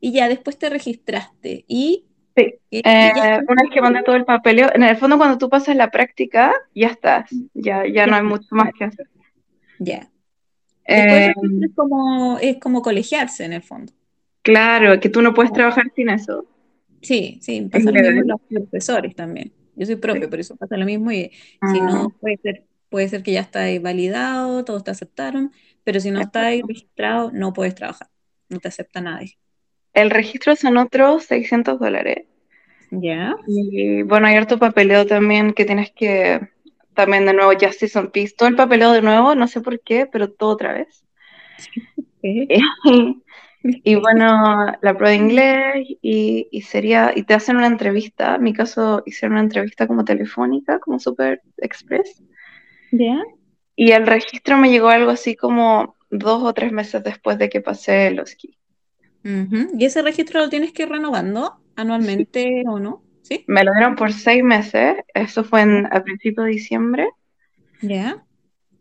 Y 0.00 0.12
ya 0.12 0.28
después 0.28 0.58
te 0.58 0.70
registraste 0.70 1.64
y, 1.68 2.06
Sí. 2.36 2.54
y, 2.70 2.78
Eh, 2.78 3.12
y 3.14 3.52
una 3.52 3.62
vez 3.62 3.70
que 3.72 3.80
mandé 3.82 4.02
todo 4.02 4.16
el 4.16 4.24
papeleo, 4.24 4.68
en 4.74 4.82
el 4.82 4.96
fondo 4.96 5.18
cuando 5.18 5.38
tú 5.38 5.48
pasas 5.48 5.76
la 5.76 5.90
práctica, 5.90 6.52
ya 6.74 6.88
estás, 6.88 7.30
ya, 7.54 7.86
ya 7.86 8.06
no 8.06 8.16
hay 8.16 8.22
mucho 8.22 8.54
más 8.54 8.70
que 8.78 8.84
hacer. 8.84 9.06
ya. 9.78 10.08
Eh, 10.84 11.32
es 11.60 11.70
como, 11.76 12.38
es 12.38 12.58
como 12.58 12.82
colegiarse 12.82 13.44
en 13.44 13.52
el 13.52 13.62
fondo. 13.62 13.92
claro, 14.42 14.98
que 15.00 15.08
tú 15.08 15.22
no 15.22 15.34
puedes 15.34 15.52
trabajar 15.52 15.84
sin 15.94 16.08
eso. 16.08 16.46
Sí, 17.00 17.38
sí, 17.42 17.68
pasa 17.70 17.90
lo 17.90 18.00
mismo 18.00 18.22
los 18.26 18.40
profesores 18.48 19.14
también. 19.14 19.52
Yo 19.74 19.86
soy 19.86 19.96
propio, 19.96 20.28
por 20.28 20.40
eso 20.40 20.56
pasa 20.56 20.76
lo 20.76 20.84
mismo 20.84 21.10
y 21.12 21.30
si 21.72 21.80
no, 21.80 22.08
Ah, 22.08 22.08
puede 22.20 22.36
ser, 22.38 22.64
puede 22.88 23.08
ser 23.08 23.22
que 23.22 23.32
ya 23.32 23.40
está 23.40 23.60
validado, 23.80 24.64
todos 24.64 24.84
te 24.84 24.90
aceptaron, 24.90 25.52
pero 25.84 25.98
si 26.00 26.10
no 26.10 26.20
está 26.20 26.42
registrado, 26.50 27.30
no 27.32 27.52
puedes 27.52 27.74
trabajar, 27.74 28.08
no 28.48 28.60
te 28.60 28.68
acepta 28.68 29.00
nadie. 29.00 29.38
El 29.94 30.10
registro 30.10 30.56
son 30.56 30.76
otros 30.78 31.24
600 31.24 31.78
dólares. 31.78 32.26
¿Ya? 32.90 33.34
Y 33.46 34.02
bueno, 34.02 34.26
hay 34.26 34.36
harto 34.36 34.58
papeleo 34.58 35.06
también 35.06 35.54
que 35.54 35.64
tienes 35.64 35.92
que, 35.92 36.40
también 36.94 37.24
de 37.24 37.32
nuevo, 37.32 37.52
Justice 37.58 37.98
on 37.98 38.10
Peace, 38.10 38.34
todo 38.36 38.48
el 38.48 38.56
papeleo 38.56 38.92
de 38.92 39.02
nuevo, 39.02 39.34
no 39.34 39.48
sé 39.48 39.60
por 39.60 39.80
qué, 39.80 40.06
pero 40.06 40.30
todo 40.30 40.50
otra 40.50 40.74
vez. 40.74 41.04
Y 43.62 43.94
bueno, 43.94 44.74
la 44.80 44.96
prueba 44.96 45.10
de 45.10 45.16
inglés 45.16 45.86
y, 46.02 46.48
y 46.50 46.62
sería, 46.62 47.12
y 47.14 47.22
te 47.22 47.34
hacen 47.34 47.56
una 47.56 47.68
entrevista, 47.68 48.34
en 48.34 48.42
mi 48.42 48.52
caso 48.52 49.02
hicieron 49.06 49.34
una 49.34 49.44
entrevista 49.44 49.86
como 49.86 50.04
telefónica, 50.04 50.80
como 50.80 50.98
super 50.98 51.42
express, 51.58 52.22
¿Ya? 52.90 53.22
y 53.76 53.92
el 53.92 54.06
registro 54.06 54.56
me 54.58 54.70
llegó 54.70 54.88
algo 54.88 55.10
así 55.10 55.36
como 55.36 55.96
dos 56.10 56.42
o 56.42 56.52
tres 56.52 56.72
meses 56.72 57.04
después 57.04 57.38
de 57.38 57.48
que 57.48 57.60
pasé 57.60 58.10
los 58.10 58.34
esquí. 59.24 59.56
Ujú. 59.56 59.70
¿Y 59.78 59.84
ese 59.84 60.02
registro 60.02 60.40
lo 60.40 60.48
tienes 60.48 60.72
que 60.72 60.84
ir 60.84 60.88
renovando 60.88 61.60
anualmente 61.76 62.64
o 62.66 62.78
no? 62.78 63.02
¿Sí? 63.22 63.44
Me 63.46 63.64
lo 63.64 63.72
dieron 63.72 63.94
por 63.94 64.12
seis 64.12 64.42
meses, 64.42 64.96
eso 65.14 65.44
fue 65.44 65.62
en, 65.62 65.86
a 65.92 66.02
principios 66.02 66.46
de 66.46 66.52
diciembre, 66.52 67.08
¿Ya? 67.80 68.24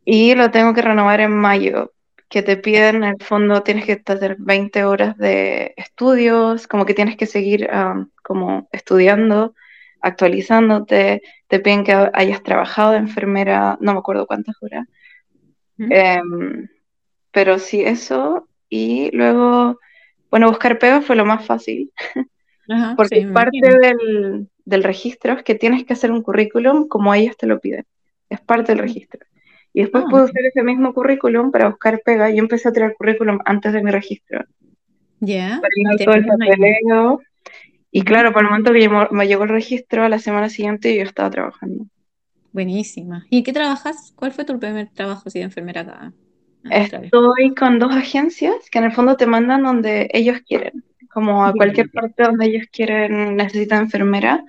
y 0.04 0.34
lo 0.36 0.50
tengo 0.52 0.74
que 0.74 0.82
renovar 0.82 1.22
en 1.22 1.32
mayo, 1.32 1.94
que 2.28 2.42
te 2.42 2.58
piden, 2.58 2.98
en 2.98 3.04
el 3.04 3.24
fondo 3.24 3.62
tienes 3.62 3.86
que 3.86 4.02
hacer 4.04 4.38
20 4.40 4.84
horas 4.84 5.18
de 5.18 5.74
estudios, 5.78 6.68
como 6.68 6.86
que 6.86 6.94
tienes 6.94 7.18
que 7.18 7.28
seguir 7.28 7.70
um, 7.72 8.10
como 8.24 8.68
estudiando, 8.72 9.54
actualizándote, 10.02 11.22
te 11.48 11.60
piden 11.60 11.84
que 11.84 12.10
hayas 12.14 12.42
trabajado 12.42 12.92
de 12.92 12.98
enfermera, 12.98 13.78
no 13.80 13.94
me 13.94 14.00
acuerdo 14.00 14.26
cuántas 14.26 14.56
horas, 14.62 14.88
Ujú. 15.78 15.90
Em, 15.92 16.68
pero 17.32 17.60
sí 17.60 17.82
eso, 17.82 18.48
y 18.70 19.10
luego, 19.16 19.80
bueno, 20.32 20.50
buscar 20.50 20.80
pega 20.80 21.02
fue 21.02 21.16
lo 21.18 21.26
más 21.26 21.46
fácil, 21.46 21.92
Ajá, 22.70 22.96
porque 22.98 23.22
sí, 23.22 23.26
parte 23.34 23.60
del, 23.80 24.50
del 24.66 24.84
registro 24.84 25.34
es 25.34 25.44
que 25.44 25.56
tienes 25.56 25.86
que 25.86 25.94
hacer 25.94 26.12
un 26.12 26.24
currículum 26.24 26.88
como 26.88 27.14
ellos 27.14 27.38
te 27.38 27.48
lo 27.48 27.60
piden, 27.60 27.86
es 28.30 28.42
parte 28.42 28.72
del 28.74 28.80
registro. 28.80 29.22
Y 29.74 29.82
después 29.82 30.06
Ah, 30.06 30.10
pude 30.10 30.24
usar 30.24 30.44
ese 30.46 30.64
mismo 30.64 30.94
currículum 30.94 31.52
para 31.52 31.70
buscar 31.70 32.02
pega. 32.04 32.30
Yo 32.30 32.40
empecé 32.40 32.70
a 32.70 32.74
tirar 32.74 32.96
currículum 32.96 33.40
antes 33.46 33.74
de 33.74 33.84
mi 33.84 33.92
registro, 33.92 34.46
¿ya? 35.20 35.60
para 35.62 35.96
Y 35.96 36.06
todo 36.06 36.16
el 36.16 36.26
papeleo. 36.26 37.22
Claro, 38.06 38.34
para 38.34 38.46
el 38.48 38.52
momento 38.52 38.74
que 38.74 38.90
me 39.16 39.28
llegó 39.28 39.44
el 39.44 39.50
registro, 39.50 40.04
a 40.04 40.10
la 40.10 40.20
semana 40.20 40.50
siguiente 40.50 40.96
yo 40.96 41.04
estaba 41.04 41.30
trabajando. 41.30 41.86
Buenísima. 42.54 43.26
¿Y 43.30 43.40
en 43.40 43.44
qué 43.44 43.54
trabajas? 43.54 44.14
¿Cuál 44.16 44.32
fue 44.34 44.46
tu 44.46 44.60
primer 44.60 44.90
trabajo 44.90 45.24
así 45.28 45.40
de 45.40 45.46
enfermera 45.46 45.82
acá? 45.82 46.14
Estoy 46.70 47.56
con 47.56 47.80
dos 47.80 47.94
agencias 47.96 48.54
que 48.70 48.80
en 48.80 48.86
el 48.86 48.92
fondo 48.94 49.18
te 49.18 49.26
mandan 49.26 49.64
donde 49.64 50.10
ellos 50.14 50.40
quieren, 50.48 50.84
como 51.12 51.44
a 51.46 51.54
cualquier 51.54 51.90
parte 51.92 52.24
donde 52.24 52.46
ellos 52.48 52.68
quieren, 52.72 53.36
necesitan 53.36 53.84
enfermera. 53.84 54.44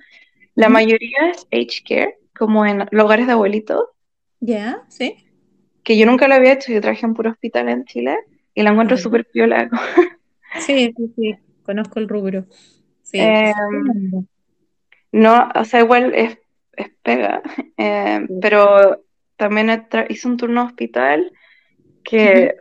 La 0.55 0.69
mayoría 0.69 1.29
es 1.31 1.47
aged 1.51 1.83
care, 1.87 2.17
como 2.37 2.65
en 2.65 2.85
lugares 2.91 3.25
de 3.27 3.33
abuelitos, 3.33 3.85
¿Ya? 4.39 4.83
¿Sí? 4.89 5.15
que 5.83 5.97
yo 5.97 6.05
nunca 6.05 6.27
lo 6.27 6.35
había 6.35 6.53
hecho, 6.53 6.71
yo 6.71 6.81
trabajé 6.81 7.05
en 7.05 7.13
puro 7.13 7.31
hospital 7.31 7.69
en 7.69 7.85
Chile 7.85 8.17
y 8.53 8.61
la 8.63 8.69
encuentro 8.71 8.95
Ya. 8.97 9.03
súper 9.03 9.25
piola. 9.25 9.69
Sí, 10.59 10.93
sí, 10.95 11.13
sí. 11.15 11.35
Conozco 11.63 11.99
el 11.99 12.07
rubro. 12.07 12.45
Sí, 13.01 13.17
Eh, 13.19 13.53
no, 15.11 15.49
o 15.55 15.65
sea, 15.65 15.81
igual 15.81 16.13
es, 16.15 16.37
es 16.73 16.89
pega, 17.01 17.41
eh, 17.77 18.25
Sí. 18.27 18.33
pero 18.41 19.03
también 19.35 19.87
hice 20.09 20.27
un 20.27 20.37
turno 20.37 20.63
hospital 20.65 21.31
que 22.03 22.55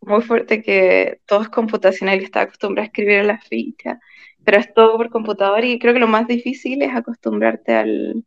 muy 0.00 0.22
fuerte, 0.22 0.62
que 0.62 1.20
todo 1.26 1.42
es 1.42 1.48
computacional 1.48 2.20
y 2.20 2.24
estaba 2.24 2.44
acostumbrada 2.44 2.84
a 2.84 2.86
escribir 2.86 3.18
en 3.18 3.26
la 3.26 3.40
ficha, 3.40 4.00
pero 4.44 4.58
es 4.58 4.72
todo 4.72 4.96
por 4.96 5.10
computador 5.10 5.64
y 5.64 5.78
creo 5.78 5.92
que 5.92 6.00
lo 6.00 6.06
más 6.06 6.26
difícil 6.28 6.82
es 6.82 6.94
acostumbrarte 6.94 7.74
al, 7.74 8.24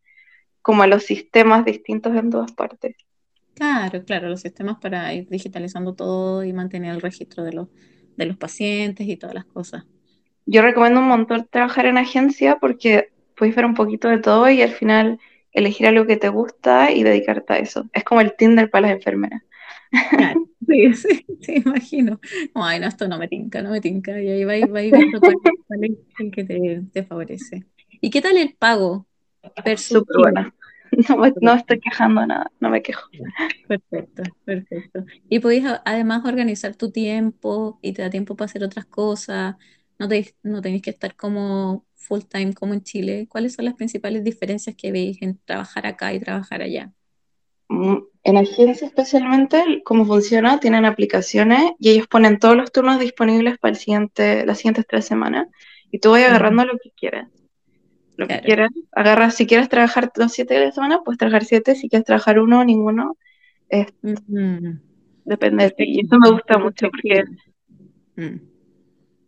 como 0.61 0.83
a 0.83 0.87
los 0.87 1.03
sistemas 1.03 1.65
distintos 1.65 2.15
en 2.15 2.29
todas 2.29 2.51
partes. 2.51 2.95
Claro, 3.55 4.03
claro, 4.03 4.29
los 4.29 4.41
sistemas 4.41 4.77
para 4.79 5.13
ir 5.13 5.27
digitalizando 5.29 5.93
todo 5.93 6.43
y 6.43 6.53
mantener 6.53 6.93
el 6.95 7.01
registro 7.01 7.43
de 7.43 7.53
los, 7.53 7.67
de 8.15 8.25
los 8.25 8.37
pacientes 8.37 9.07
y 9.07 9.17
todas 9.17 9.35
las 9.35 9.45
cosas. 9.45 9.85
Yo 10.45 10.61
recomiendo 10.61 10.99
un 10.99 11.07
montón 11.07 11.47
trabajar 11.49 11.85
en 11.85 11.97
agencia 11.97 12.57
porque 12.59 13.09
puedes 13.35 13.55
ver 13.55 13.65
un 13.65 13.73
poquito 13.73 14.07
de 14.09 14.17
todo 14.17 14.49
y 14.49 14.61
al 14.61 14.71
final 14.71 15.19
elegir 15.51 15.87
algo 15.87 16.05
que 16.05 16.17
te 16.17 16.29
gusta 16.29 16.91
y 16.91 17.03
dedicarte 17.03 17.53
a 17.53 17.57
eso. 17.57 17.89
Es 17.93 18.03
como 18.03 18.21
el 18.21 18.35
Tinder 18.35 18.69
para 18.69 18.87
las 18.87 18.97
enfermeras. 18.97 19.41
Claro, 19.91 20.47
sí, 20.67 20.93
sí, 20.93 21.25
sí, 21.41 21.63
imagino. 21.65 22.19
Ay, 22.53 22.79
no, 22.79 22.87
esto 22.87 23.07
no 23.07 23.17
me 23.17 23.27
tinca, 23.27 23.61
no 23.61 23.71
me 23.71 23.81
tinca. 23.81 24.21
Y 24.21 24.29
ahí 24.29 24.43
vais, 24.45 24.69
vais 24.69 24.91
viendo 24.91 25.19
cuál, 25.19 25.35
es 25.83 25.91
el 26.19 26.31
que 26.31 26.43
te, 26.43 26.83
te 26.91 27.03
favorece. 27.03 27.65
¿Y 28.01 28.09
qué 28.09 28.21
tal 28.21 28.37
el 28.37 28.55
pago 28.55 29.07
Súper 29.77 30.17
buena. 30.17 30.53
No 31.07 31.31
no 31.39 31.53
estoy 31.53 31.79
quejando 31.79 32.25
nada, 32.25 32.51
no 32.59 32.71
me 32.71 32.81
quejo. 32.81 33.07
Perfecto, 33.67 34.23
perfecto. 34.43 35.05
Y 35.29 35.39
podéis 35.39 35.65
además 35.85 36.25
organizar 36.25 36.75
tu 36.75 36.91
tiempo 36.91 37.77
y 37.83 37.93
te 37.93 38.01
da 38.01 38.09
tiempo 38.09 38.35
para 38.35 38.47
hacer 38.47 38.63
otras 38.63 38.85
cosas. 38.85 39.55
No, 39.99 40.07
te, 40.07 40.33
no 40.41 40.61
tenéis 40.61 40.81
que 40.81 40.89
estar 40.89 41.15
como 41.15 41.85
full 41.93 42.21
time 42.21 42.55
como 42.55 42.73
en 42.73 42.81
Chile. 42.81 43.27
¿Cuáles 43.29 43.53
son 43.53 43.65
las 43.65 43.75
principales 43.75 44.23
diferencias 44.23 44.75
que 44.75 44.91
veis 44.91 45.21
en 45.21 45.37
trabajar 45.45 45.85
acá 45.85 46.11
y 46.11 46.19
trabajar 46.19 46.63
allá? 46.63 46.91
En 48.23 48.37
agencia 48.37 48.85
especialmente, 48.87 49.81
cómo 49.85 50.05
funciona, 50.05 50.59
tienen 50.59 50.85
aplicaciones 50.85 51.71
y 51.79 51.89
ellos 51.91 52.07
ponen 52.07 52.37
todos 52.37 52.55
los 52.55 52.71
turnos 52.71 52.99
disponibles 52.99 53.57
para 53.57 53.71
el 53.71 53.77
siguiente, 53.77 54.45
las 54.45 54.57
siguientes 54.57 54.85
tres 54.87 55.05
semanas 55.05 55.47
y 55.91 55.99
tú 55.99 56.11
vas 56.11 56.23
agarrando 56.23 56.65
lo 56.65 56.77
que 56.77 56.91
quieras. 56.91 57.29
Lo 58.17 58.27
que 58.27 58.33
Claro. 58.33 58.45
quieras, 58.45 58.69
agarras, 58.91 59.35
si 59.35 59.47
quieres 59.47 59.69
trabajar 59.69 60.11
los 60.15 60.33
siete 60.33 60.53
de 60.55 60.65
la 60.65 60.71
semana, 60.71 61.01
puedes 61.03 61.17
trabajar 61.17 61.45
siete, 61.45 61.75
si 61.75 61.87
quieres 61.89 62.05
trabajar 62.05 62.39
uno, 62.39 62.63
ninguno, 62.65 63.17
es- 63.69 63.93
depende 65.23 65.63
de 65.65 65.71
ti. 65.71 65.83
Y 65.87 66.05
eso 66.05 66.19
me 66.19 66.29
gusta 66.31 66.57
mucho 66.57 66.89
porque. 66.91 67.23
Mm, 68.17 68.35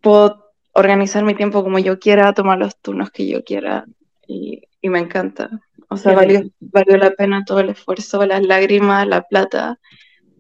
puedo 0.01 0.45
organizar 0.73 1.23
mi 1.23 1.36
tiempo 1.36 1.63
como 1.63 1.80
yo 1.80 1.99
quiera, 1.99 2.34
tomar 2.34 2.58
los 2.58 2.77
turnos 2.80 3.12
que 3.12 3.27
yo 3.27 3.43
quiera 3.43 3.86
y, 4.27 4.63
y 4.82 4.89
me 4.89 4.99
encanta. 4.99 5.49
O 5.91 5.97
sea, 5.97 6.15
valió, 6.15 6.41
valió 6.60 6.97
la 6.97 7.12
pena 7.12 7.43
todo 7.45 7.60
el 7.60 7.69
esfuerzo, 7.69 8.25
las 8.25 8.41
lágrimas, 8.45 9.06
la 9.08 9.23
plata. 9.23 9.77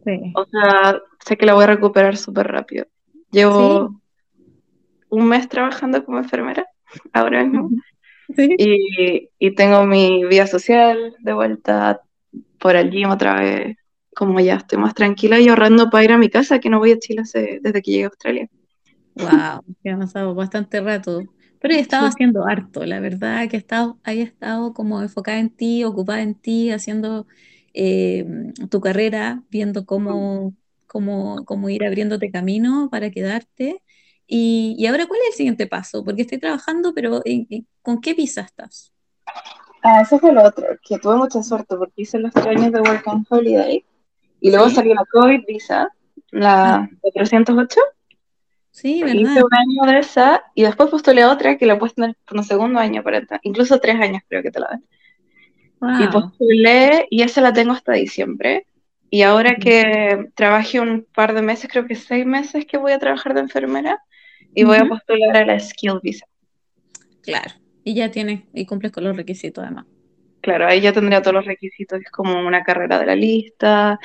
Sí. 0.05 0.31
O 0.33 0.45
sea, 0.45 1.01
sé 1.25 1.37
que 1.37 1.45
la 1.45 1.53
voy 1.53 1.65
a 1.65 1.67
recuperar 1.67 2.15
súper 2.15 2.47
rápido. 2.47 2.85
Sí. 3.13 3.19
Llevo 3.33 4.01
un 5.09 5.27
mes 5.27 5.49
trabajando 5.49 6.03
como 6.05 6.19
enfermera 6.19 6.65
ahora 7.13 7.43
mismo. 7.43 7.69
Sí. 8.33 8.55
y, 8.57 9.29
y 9.39 9.55
tengo 9.55 9.85
mi 9.85 10.23
vida 10.23 10.47
social 10.47 11.15
de 11.19 11.33
vuelta 11.33 12.01
por 12.57 12.77
el 12.77 12.89
gym 12.89 13.09
otra 13.09 13.39
vez. 13.41 13.75
Como 14.15 14.39
ya 14.39 14.55
estoy 14.55 14.77
más 14.77 14.93
tranquila 14.93 15.39
y 15.39 15.49
ahorrando 15.49 15.89
para 15.89 16.03
ir 16.05 16.11
a 16.13 16.17
mi 16.17 16.29
casa, 16.29 16.59
que 16.59 16.69
no 16.69 16.79
voy 16.79 16.91
a 16.91 16.99
Chile 16.99 17.21
hace- 17.23 17.59
desde 17.61 17.81
que 17.81 17.91
llegué 17.91 18.03
a 18.05 18.07
Australia. 18.07 18.47
Wow, 19.15 19.63
que 19.83 19.89
ha 19.89 19.97
pasado 19.97 20.33
bastante 20.33 20.79
rato. 20.79 21.23
Pero 21.61 21.75
he 21.75 21.79
estado 21.81 22.07
haciendo 22.07 22.45
harto, 22.47 22.85
la 22.85 22.99
verdad 23.01 23.49
que 23.49 23.57
he 23.57 23.59
estado, 23.59 23.99
estado 24.05 24.73
como 24.73 25.01
enfocada 25.03 25.39
en 25.39 25.51
ti, 25.55 25.83
ocupada 25.85 26.21
en 26.23 26.35
ti, 26.35 26.71
haciendo 26.71 27.27
eh, 27.73 28.25
tu 28.71 28.81
carrera, 28.81 29.43
viendo 29.51 29.85
cómo, 29.85 30.55
cómo, 30.87 31.45
cómo 31.45 31.69
ir 31.69 31.85
abriéndote 31.85 32.31
camino 32.31 32.89
para 32.91 33.11
quedarte. 33.11 33.83
Y, 34.27 34.75
y 34.79 34.87
ahora, 34.87 35.07
¿cuál 35.07 35.21
es 35.23 35.29
el 35.29 35.33
siguiente 35.37 35.67
paso? 35.67 36.03
Porque 36.05 36.23
estoy 36.23 36.39
trabajando, 36.39 36.93
pero 36.95 37.21
¿en- 37.25 37.47
en- 37.51 37.67
¿con 37.83 38.01
qué 38.01 38.13
visa 38.15 38.41
estás? 38.41 38.93
Ah, 39.83 40.01
eso 40.01 40.19
fue 40.19 40.31
lo 40.31 40.43
otro, 40.43 40.65
que 40.83 40.99
tuve 40.99 41.15
mucha 41.17 41.41
suerte 41.43 41.75
porque 41.75 42.03
hice 42.03 42.19
los 42.19 42.31
tres 42.33 42.47
años 42.47 42.71
de 42.71 42.81
Work 42.81 43.07
and 43.07 43.25
Holiday 43.29 43.83
y 44.41 44.51
luego 44.51 44.69
¿Sí? 44.69 44.71
salió 44.71 44.93
la 44.95 45.05
COVID 45.11 45.45
visa, 45.47 45.89
Ah, 46.63 46.81
la 46.83 46.89
408, 47.01 47.81
sí, 48.71 49.03
hice 49.03 49.03
¿verdad? 49.03 49.43
un 49.43 49.53
año 49.53 49.93
de 49.93 49.99
esa 49.99 50.43
y 50.55 50.63
después 50.63 50.89
postulé 50.89 51.21
a 51.21 51.31
otra 51.31 51.57
que 51.57 51.65
la 51.65 51.77
puedes 51.77 51.95
tener 51.95 52.15
por 52.25 52.37
un 52.37 52.43
segundo 52.43 52.79
año 52.79 53.03
para 53.03 53.21
incluso 53.43 53.79
tres 53.79 53.95
años 53.99 54.21
creo 54.27 54.41
que 54.41 54.51
te 54.51 54.59
la 54.59 54.67
dan. 54.69 54.83
Y 55.81 56.07
Wow. 56.07 56.11
postulé 56.11 57.07
y 57.09 57.23
esa 57.23 57.41
la 57.41 57.53
tengo 57.53 57.71
hasta 57.71 57.93
diciembre. 57.93 58.67
Y 59.09 59.23
ahora 59.23 59.55
que 59.55 60.27
trabajé 60.35 60.79
un 60.79 61.05
par 61.13 61.33
de 61.33 61.41
meses, 61.41 61.69
creo 61.69 61.85
que 61.85 61.95
seis 61.95 62.25
meses 62.25 62.65
que 62.65 62.77
voy 62.77 62.93
a 62.93 62.99
trabajar 62.99 63.33
de 63.33 63.41
enfermera 63.41 63.99
y 64.53 64.63
voy 64.63 64.77
a 64.77 64.85
postular 64.85 65.35
a 65.35 65.45
la 65.45 65.59
Skill 65.59 65.99
Visa. 66.01 66.25
Claro. 67.21 67.51
Y 67.83 67.95
ya 67.95 68.11
tienes, 68.11 68.43
y 68.53 68.65
cumples 68.65 68.91
con 68.91 69.03
los 69.03 69.17
requisitos 69.17 69.63
además. 69.63 69.85
Claro, 70.41 70.67
ahí 70.67 70.81
ya 70.81 70.93
tendría 70.93 71.21
todos 71.21 71.33
los 71.33 71.45
requisitos, 71.45 71.99
es 71.99 72.11
como 72.11 72.39
una 72.39 72.63
carrera 72.63 72.99
de 72.99 73.05
la 73.05 73.15
lista 73.15 73.99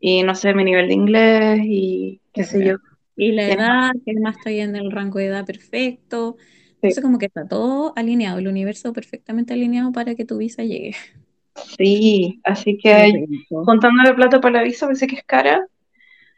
y 0.00 0.22
no 0.22 0.34
sé, 0.34 0.54
mi 0.54 0.64
nivel 0.64 0.88
de 0.88 0.94
inglés 0.94 1.60
y 1.64 2.20
qué 2.32 2.44
sé 2.44 2.64
yo. 2.64 2.76
Y 3.16 3.32
la 3.32 3.48
edad, 3.50 3.92
que 4.04 4.12
además 4.12 4.36
ahí 4.46 4.60
en 4.60 4.76
el 4.76 4.90
rango 4.92 5.18
de 5.18 5.26
edad 5.26 5.46
perfecto. 5.46 6.36
Entonces 6.82 7.02
como 7.02 7.18
que 7.18 7.26
está 7.26 7.48
todo 7.48 7.92
alineado, 7.96 8.38
el 8.38 8.48
universo 8.48 8.92
perfectamente 8.92 9.54
alineado 9.54 9.92
para 9.92 10.14
que 10.14 10.24
tu 10.26 10.38
visa 10.38 10.62
llegue. 10.64 10.94
Sí, 11.76 12.40
así 12.44 12.78
que 12.78 13.22
juntando 13.62 14.02
la 14.02 14.14
plata 14.14 14.40
para 14.40 14.58
la 14.58 14.62
visa, 14.64 14.86
pensé 14.86 15.06
que 15.06 15.16
es 15.16 15.24
cara. 15.24 15.66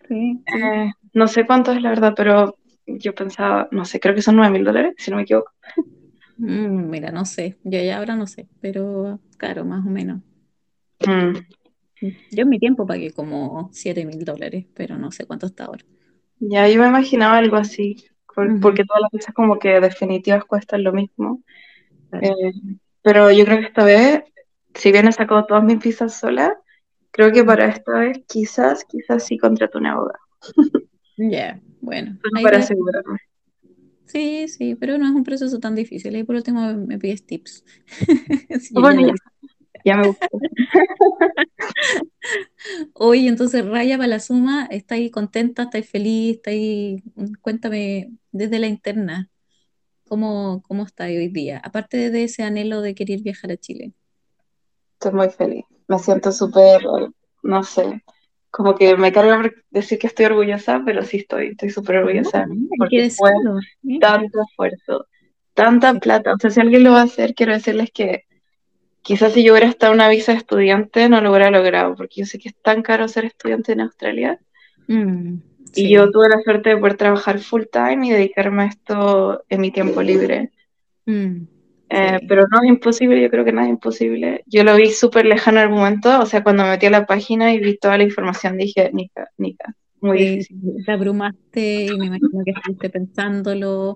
Sí, 0.09 0.45
sí. 0.51 0.59
Eh, 0.62 0.91
no 1.12 1.29
sé 1.29 1.47
cuánto 1.47 1.73
es 1.73 1.83
la 1.83 1.91
verdad, 1.91 2.14
pero 2.17 2.57
yo 2.87 3.14
pensaba, 3.14 3.69
no 3.71 3.85
sé, 3.85 4.01
creo 4.01 4.14
que 4.14 4.23
son 4.23 4.37
9 4.37 4.53
mil 4.53 4.64
dólares, 4.64 4.95
si 4.99 5.11
no 5.11 5.17
me 5.19 5.23
equivoco. 5.25 5.53
Mm, 6.37 6.88
mira, 6.91 7.11
no 7.11 7.25
sé, 7.25 7.59
yo 7.64 7.81
ya 7.83 7.99
ahora 7.99 8.17
no 8.17 8.27
sé, 8.27 8.49
pero 8.61 9.21
claro, 9.38 9.64
más 9.64 9.85
o 9.87 9.91
menos. 9.91 10.21
Mm, 11.07 11.43
Yo 12.31 12.43
en 12.43 12.49
mi 12.49 12.59
tiempo 12.59 12.87
pagué 12.87 13.12
como 13.12 13.69
7 13.73 14.05
mil 14.07 14.25
dólares, 14.25 14.67
pero 14.75 14.97
no 14.99 15.11
sé 15.12 15.27
cuánto 15.27 15.47
está 15.47 15.64
ahora. 15.67 15.85
Ya, 16.40 16.68
yo 16.68 16.81
me 16.81 16.88
imaginaba 16.88 17.38
algo 17.38 17.57
así, 17.57 17.96
porque 18.62 18.85
todas 18.85 19.03
las 19.03 19.11
visas 19.12 19.35
como 19.35 19.59
que 19.59 19.81
definitivas 19.81 20.44
cuestan 20.44 20.85
lo 20.85 20.92
mismo. 20.92 21.42
Eh, 22.20 22.53
pero 23.03 23.31
yo 23.31 23.44
creo 23.44 23.59
que 23.59 23.66
esta 23.66 23.85
vez, 23.85 24.22
si 24.74 24.92
bien 24.92 25.09
he 25.09 25.12
sacado 25.12 25.46
todas 25.46 25.64
mis 25.64 25.79
visas 25.79 26.14
sola, 26.18 26.57
creo 27.11 27.33
que 27.33 27.44
para 27.44 27.66
esta 27.66 27.98
vez 27.98 28.20
quizás, 28.29 28.85
quizás 28.85 29.24
sí 29.24 29.38
contrato 29.38 29.79
una 29.79 29.92
abogado, 29.92 30.18
Ya, 31.16 31.61
bueno, 31.81 32.16
solo 32.22 32.42
para 32.42 32.59
asegurarme. 32.59 33.18
Sí, 34.07 34.48
sí, 34.48 34.74
pero 34.74 34.96
no 34.96 35.07
es 35.07 35.12
un 35.12 35.22
proceso 35.22 35.59
tan 35.59 35.74
difícil. 35.74 36.14
Ahí 36.14 36.24
por 36.24 36.37
último 36.37 36.74
me 36.74 36.98
pides 36.98 37.24
tips. 37.24 37.64
Sí, 38.61 38.74
Bueno, 38.74 39.07
ya. 39.07 39.14
Ya 39.88 39.96
me 39.96 40.09
gustó. 40.09 40.27
Oye, 42.94 43.29
entonces 43.29 43.66
Raya 43.66 43.96
para 43.96 44.09
la 44.09 44.20
suma, 44.20 44.66
¿estáis 44.70 45.11
contenta? 45.11 45.64
¿Estáis 45.64 45.88
feliz? 45.88 46.37
¿Estáis... 46.37 47.03
Cuéntame 47.40 48.12
desde 48.33 48.59
la 48.59 48.66
interna, 48.66 49.31
¿cómo, 50.07 50.62
cómo 50.66 50.85
estáis 50.85 51.18
hoy 51.18 51.29
día? 51.29 51.61
Aparte 51.64 52.11
de 52.11 52.24
ese 52.24 52.42
anhelo 52.42 52.83
de 52.83 52.94
querer 52.94 53.20
viajar 53.20 53.53
a 53.53 53.57
Chile. 53.57 53.92
Estoy 54.94 55.12
muy 55.12 55.31
feliz. 55.31 55.64
Me 55.87 55.98
siento 55.98 56.33
súper, 56.33 56.83
no 57.42 57.62
sé, 57.62 58.03
como 58.51 58.74
que 58.74 58.96
me 58.96 59.12
carga 59.12 59.37
por 59.37 59.64
decir 59.70 59.98
que 59.98 60.07
estoy 60.07 60.27
orgullosa, 60.27 60.83
pero 60.85 61.03
sí 61.03 61.18
estoy, 61.18 61.48
estoy 61.48 61.70
súper 61.70 61.96
orgullosa 61.96 62.40
de 62.40 62.46
mí, 62.48 62.68
porque 62.79 63.11
fue. 63.11 63.31
¿sí? 63.83 63.98
tanto 63.98 64.42
esfuerzo, 64.42 65.07
tanta 65.55 65.94
plata. 65.94 66.35
O 66.35 66.38
sea, 66.38 66.51
si 66.51 66.61
alguien 66.61 66.85
lo 66.85 66.92
va 66.92 67.01
a 67.01 67.05
hacer, 67.05 67.35
quiero 67.35 67.53
decirles 67.53 67.90
que 67.92 68.24
quizás 69.09 69.33
si 69.33 69.42
yo 69.44 69.53
hubiera 69.53 69.68
estado 69.68 69.92
en 69.92 69.99
una 70.01 70.09
visa 70.09 70.33
de 70.33 70.38
estudiante 70.38 71.09
no 71.09 71.21
lo 71.21 71.31
hubiera 71.31 71.51
logrado, 71.51 71.94
porque 71.97 72.21
yo 72.21 72.27
sé 72.27 72.38
que 72.38 72.49
es 72.51 72.57
tan 72.62 72.83
caro 72.83 73.09
ser 73.09 73.25
estudiante 73.25 73.73
en 73.73 73.81
Australia. 73.81 74.38
Mm, 74.87 75.37
Y 75.75 75.90
yo 75.90 76.11
tuve 76.11 76.29
la 76.29 76.40
suerte 76.42 76.71
de 76.71 76.77
poder 76.79 76.97
trabajar 76.97 77.38
full 77.40 77.64
time 77.73 78.07
y 78.07 78.11
dedicarme 78.11 78.62
a 78.64 78.66
esto 78.66 79.42
en 79.49 79.61
mi 79.61 79.71
tiempo 79.71 80.03
libre. 80.03 80.51
Mm, 81.07 81.47
Eh, 81.90 82.16
sí. 82.21 82.27
pero 82.29 82.42
no 82.51 82.62
es 82.62 82.68
imposible, 82.68 83.21
yo 83.23 83.31
creo 83.31 83.44
que 83.47 83.53
nada 83.53 83.66
es 83.66 83.73
imposible. 83.73 84.42
Yo 84.47 84.62
lo 84.62 84.77
vi 84.77 84.90
súper 84.90 85.25
lejano 85.25 85.61
en 85.61 85.64
el 85.68 85.71
momento, 85.75 86.21
o 86.21 86.27
sea, 86.27 86.42
cuando 86.42 86.62
me 86.64 86.71
metí 86.71 86.85
a 86.87 86.90
la 86.90 87.07
página 87.07 87.53
y 87.55 87.61
vi 87.61 87.79
toda 87.79 87.97
la 87.97 88.05
información, 88.05 88.59
dije, 88.59 88.90
Nica, 88.92 89.31
Nica, 89.38 89.75
muy 90.03 90.18
Sí, 90.18 90.25
difícil. 90.37 90.85
te 90.85 90.92
abrumaste 90.92 91.87
y 91.87 91.99
me 91.99 92.07
imagino 92.07 92.44
que 92.44 92.51
estuviste 92.51 92.90
pensándolo 92.90 93.94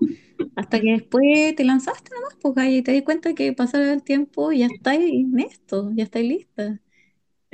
hasta 0.56 0.80
que 0.80 0.92
después 0.92 1.54
te 1.56 1.64
lanzaste 1.64 2.10
nomás, 2.14 2.36
Gaya, 2.56 2.76
y 2.78 2.82
te 2.82 2.92
di 2.92 3.02
cuenta 3.02 3.34
que 3.34 3.52
pasaba 3.52 3.92
el 3.92 4.02
tiempo 4.02 4.52
y 4.52 4.60
ya 4.60 4.66
estáis 4.66 5.00
en 5.12 5.38
esto, 5.40 5.90
ya 5.94 6.04
estáis 6.04 6.28
lista. 6.28 6.80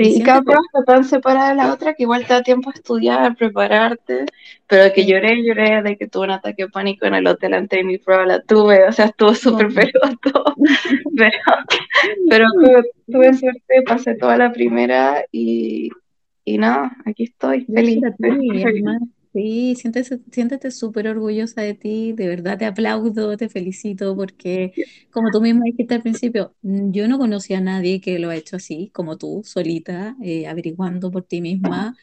Y 0.01 0.07
Sí, 0.07 0.15
y 0.17 0.23
cada 0.23 0.43
prueba 0.43 0.61
está 0.73 0.85
tan 0.93 1.03
separada 1.05 1.49
de 1.51 1.57
la 1.57 1.73
otra 1.73 1.95
que 1.95 2.05
igual 2.05 2.25
te 2.25 2.33
da 2.33 2.43
tiempo 2.45 2.71
a 2.71 2.73
estudiar, 2.73 3.35
prepararte, 3.37 4.27
pero 4.69 4.85
de 4.85 4.93
que 4.93 5.05
lloré, 5.05 5.43
lloré, 5.45 5.83
de 5.83 5.97
que 5.97 6.07
tuve 6.07 6.27
un 6.27 6.31
ataque 6.31 6.65
de 6.65 6.69
pánico 6.71 7.07
en 7.07 7.15
el 7.15 7.27
hotel 7.27 7.55
antes 7.55 7.79
de 7.81 7.85
mi 7.85 7.99
prueba, 7.99 8.25
la 8.25 8.41
tuve, 8.41 8.87
o 8.87 8.93
sea, 8.93 9.07
estuvo 9.07 9.35
súper 9.35 9.67
No. 9.67 9.75
peludo, 9.75 10.55
pero, 11.17 11.33
pero 12.29 12.47
tuve, 12.61 12.83
tuve 13.11 13.35
suerte, 13.35 13.83
pasé 13.87 14.15
toda 14.17 14.37
la 14.37 14.53
primera 14.53 15.25
y, 15.33 15.91
y 16.45 16.59
nada, 16.59 16.97
aquí 17.07 17.25
estoy, 17.25 17.67
feliz, 17.75 18.07
feliz, 18.21 18.97
sí, 19.33 19.75
siéntese- 19.77 20.21
siéntete 20.33 20.71
súper 20.71 21.09
orgullosa 21.09 21.63
de 21.63 21.75
ti, 21.75 22.13
de 22.13 22.29
verdad 22.29 22.59
te 22.59 22.67
aplaudo, 22.67 23.37
te 23.37 23.49
felicito, 23.49 24.17
porque 24.17 24.73
como 25.11 25.31
tú 25.31 25.41
mismo 25.41 25.65
dijiste 25.65 25.95
al 25.95 26.03
principio, 26.03 26.55
mm, 26.63 26.91
yo 26.93 27.09
no 27.09 27.19
conocía 27.19 27.59
a 27.59 27.61
nadie 27.61 28.01
que 28.01 28.19
lo 28.19 28.31
ha 28.31 28.37
hecho 28.37 28.57
así, 28.57 28.91
como 28.95 29.17
tú, 29.19 29.43
solita, 29.45 30.17
eh, 30.23 30.47
averiguando 30.47 31.11
por 31.11 31.25
ti 31.25 31.41
misma, 31.41 31.97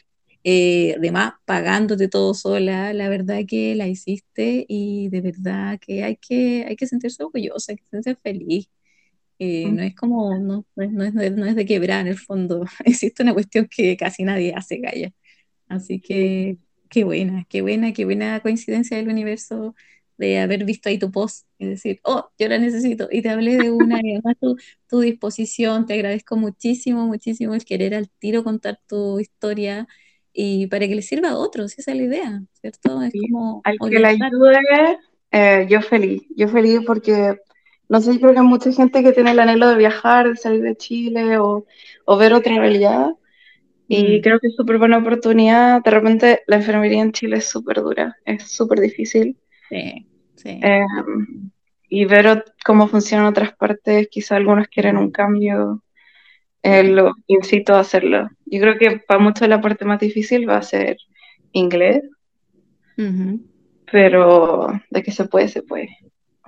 eh, 0.44 0.96
además 0.98 1.34
pagándote 1.46 2.08
todo 2.08 2.34
sola, 2.34 2.94
la 2.94 3.10
verdad 3.10 3.40
que 3.48 3.76
la 3.76 3.88
hiciste 3.88 4.66
y 4.70 5.10
de 5.10 5.22
verdad 5.22 5.80
que 5.80 6.04
hay 6.04 6.18
que, 6.18 6.66
hay 6.68 6.76
que 6.76 6.88
sentirse 6.88 7.24
orgullosa, 7.24 7.72
hay 7.74 7.78
que 7.78 7.86
sentirse 7.86 8.16
feliz. 8.22 8.70
Eh, 9.40 9.72
no 9.74 9.82
es 9.84 9.96
como, 9.96 10.40
no, 10.40 10.66
no 10.76 10.84
es, 10.84 10.92
no 10.94 11.04
es 11.04 11.14
de 11.14 11.32
no 11.32 11.46
es 11.46 11.56
de 11.56 11.66
quebrar 11.66 12.02
en 12.02 12.08
el 12.08 12.18
fondo, 12.18 12.66
existe 12.86 13.24
una 13.24 13.34
cuestión 13.34 13.68
que 13.70 13.98
casi 13.98 14.24
nadie 14.24 14.54
hace, 14.56 14.78
Gaya. 14.78 15.12
Así 15.70 16.02
que 16.02 16.58
qué 16.90 17.04
buena, 17.04 17.46
qué 17.50 17.62
buena, 17.62 17.94
qué 17.94 18.06
buena 18.06 18.40
coincidencia 18.42 18.98
del 18.98 19.10
universo 19.10 19.76
de 20.18 20.40
haber 20.40 20.64
visto 20.66 20.90
ahí 20.90 20.98
tu 21.00 21.12
post 21.12 21.48
y 21.58 21.68
decir, 21.68 22.00
oh, 22.04 22.32
yo 22.40 22.48
la 22.48 22.58
necesito. 22.60 23.08
Y 23.12 23.22
te 23.22 23.30
hablé 23.30 23.58
de 23.58 23.72
una 23.72 24.00
y 24.02 24.14
además 24.14 24.36
tu, 24.40 24.56
tu 24.88 25.00
disposición, 25.02 25.86
te 25.86 25.94
agradezco 25.96 26.38
muchísimo, 26.38 27.06
muchísimo 27.08 27.54
el 27.56 27.66
querer 27.66 27.96
al 27.96 28.10
tiro 28.10 28.44
contar 28.44 28.80
tu 28.88 29.20
historia 29.20 29.88
y 30.34 30.68
para 30.68 30.88
que 30.88 30.96
le 30.96 31.02
sirva 31.02 31.30
a 31.32 31.38
otros, 31.38 31.78
esa 31.78 31.92
es 31.92 31.98
la 31.98 32.04
idea, 32.04 32.44
¿cierto? 32.54 33.02
Es 33.02 33.14
Sí, 33.14 33.20
como 33.20 33.64
Al 33.64 33.78
que 33.90 34.00
la 34.00 34.10
ayude, 34.10 34.60
eh, 35.32 35.68
yo 35.70 35.82
feliz, 35.82 36.24
yo 36.36 36.48
feliz 36.48 36.82
porque, 36.86 37.38
no 37.90 38.02
sé, 38.02 38.14
yo 38.14 38.20
creo 38.20 38.34
que 38.34 38.40
hay 38.40 38.46
mucha 38.46 38.72
gente 38.72 39.04
que 39.04 39.14
tiene 39.14 39.32
el 39.32 39.40
anhelo 39.40 39.68
de 39.70 39.78
viajar, 39.78 40.30
de 40.30 40.36
salir 40.38 40.62
de 40.62 40.76
Chile 40.78 41.38
o, 41.40 41.66
o 42.06 42.18
ver 42.18 42.34
otra 42.34 42.58
realidad 42.60 43.12
y 43.88 44.20
Mm, 44.20 44.22
creo 44.22 44.40
que 44.40 44.48
es 44.48 44.56
súper 44.56 44.78
buena 44.80 44.98
oportunidad. 44.98 45.82
De 45.84 45.92
repente 45.92 46.42
la 46.48 46.58
enfermería 46.58 47.02
en 47.02 47.12
Chile 47.12 47.38
es 47.38 47.46
súper 47.50 47.78
dura, 47.82 48.16
es 48.26 48.44
súper 48.44 48.80
difícil 48.80 49.38
sí, 49.70 50.08
sí. 50.36 50.50
eh, 50.62 50.86
y 51.90 52.06
ver 52.06 52.46
cómo 52.66 52.88
funcionan 52.88 53.28
otras 53.28 53.54
partes, 53.56 54.08
quizá 54.10 54.36
algunos 54.36 54.68
quieren 54.68 54.98
un 54.98 55.12
cambio, 55.12 55.84
eh, 56.64 56.84
sí. 56.84 56.90
lo 56.92 57.14
incito 57.28 57.76
a 57.76 57.80
hacerlo. 57.82 58.30
Yo 58.46 58.60
creo 58.62 58.78
que 58.78 59.00
para 59.08 59.20
muchos 59.20 59.48
la 59.48 59.62
parte 59.62 59.86
más 59.86 60.00
difícil 60.00 60.50
va 60.50 60.58
a 60.58 60.62
ser 60.64 60.98
inglés, 61.52 62.04
Ujú. 62.98 63.40
pero 63.92 64.68
de 64.90 65.04
que 65.04 65.12
se 65.12 65.26
puede, 65.26 65.48
se 65.48 65.62
puede. 65.64 65.90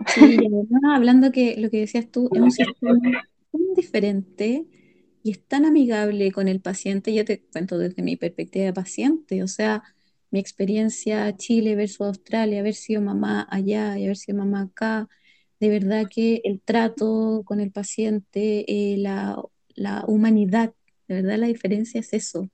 Sí, 0.05 0.21
además, 0.21 0.95
hablando 0.95 1.31
que 1.31 1.55
lo 1.57 1.69
que 1.69 1.79
decías 1.81 2.09
tú, 2.11 2.29
es 2.33 2.41
un 2.41 2.51
sistema 2.51 2.99
tan 3.51 3.73
diferente 3.75 4.65
y 5.27 5.31
es 5.31 5.45
tan 5.47 5.65
amigable 5.65 6.31
con 6.31 6.47
el 6.47 6.61
paciente. 6.61 7.13
Yo 7.13 7.25
te 7.25 7.43
cuento 7.51 7.77
desde 7.77 8.01
mi 8.03 8.15
perspectiva 8.17 8.65
de 8.65 8.73
paciente, 8.73 9.43
o 9.43 9.47
sea, 9.47 9.83
mi 10.31 10.39
experiencia 10.39 11.35
Chile 11.37 11.75
versus 11.75 12.01
Australia, 12.07 12.59
haber 12.61 12.73
sido 12.75 13.01
mamá 13.01 13.47
allá 13.49 13.97
y 13.97 14.05
haber 14.05 14.17
sido 14.17 14.37
mamá 14.39 14.63
acá, 14.63 15.09
de 15.59 15.69
verdad 15.69 16.07
que 16.09 16.41
el 16.45 16.61
trato 16.61 17.43
con 17.45 17.59
el 17.59 17.71
paciente, 17.71 18.65
eh, 18.93 18.97
la, 18.97 19.41
la 19.75 20.03
humanidad, 20.07 20.73
de 21.07 21.15
verdad 21.15 21.37
la 21.39 21.47
diferencia 21.47 21.99
es 22.01 22.13
eso, 22.13 22.49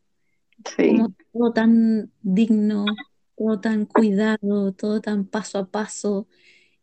Sí. 0.65 0.83
como 0.85 1.13
todo 1.31 1.53
tan 1.53 2.11
digno, 2.21 2.85
todo 3.37 3.59
tan 3.61 3.85
cuidado, 3.85 4.73
todo 4.73 5.01
tan 5.01 5.25
paso 5.27 5.59
a 5.59 5.69
paso. 5.71 6.27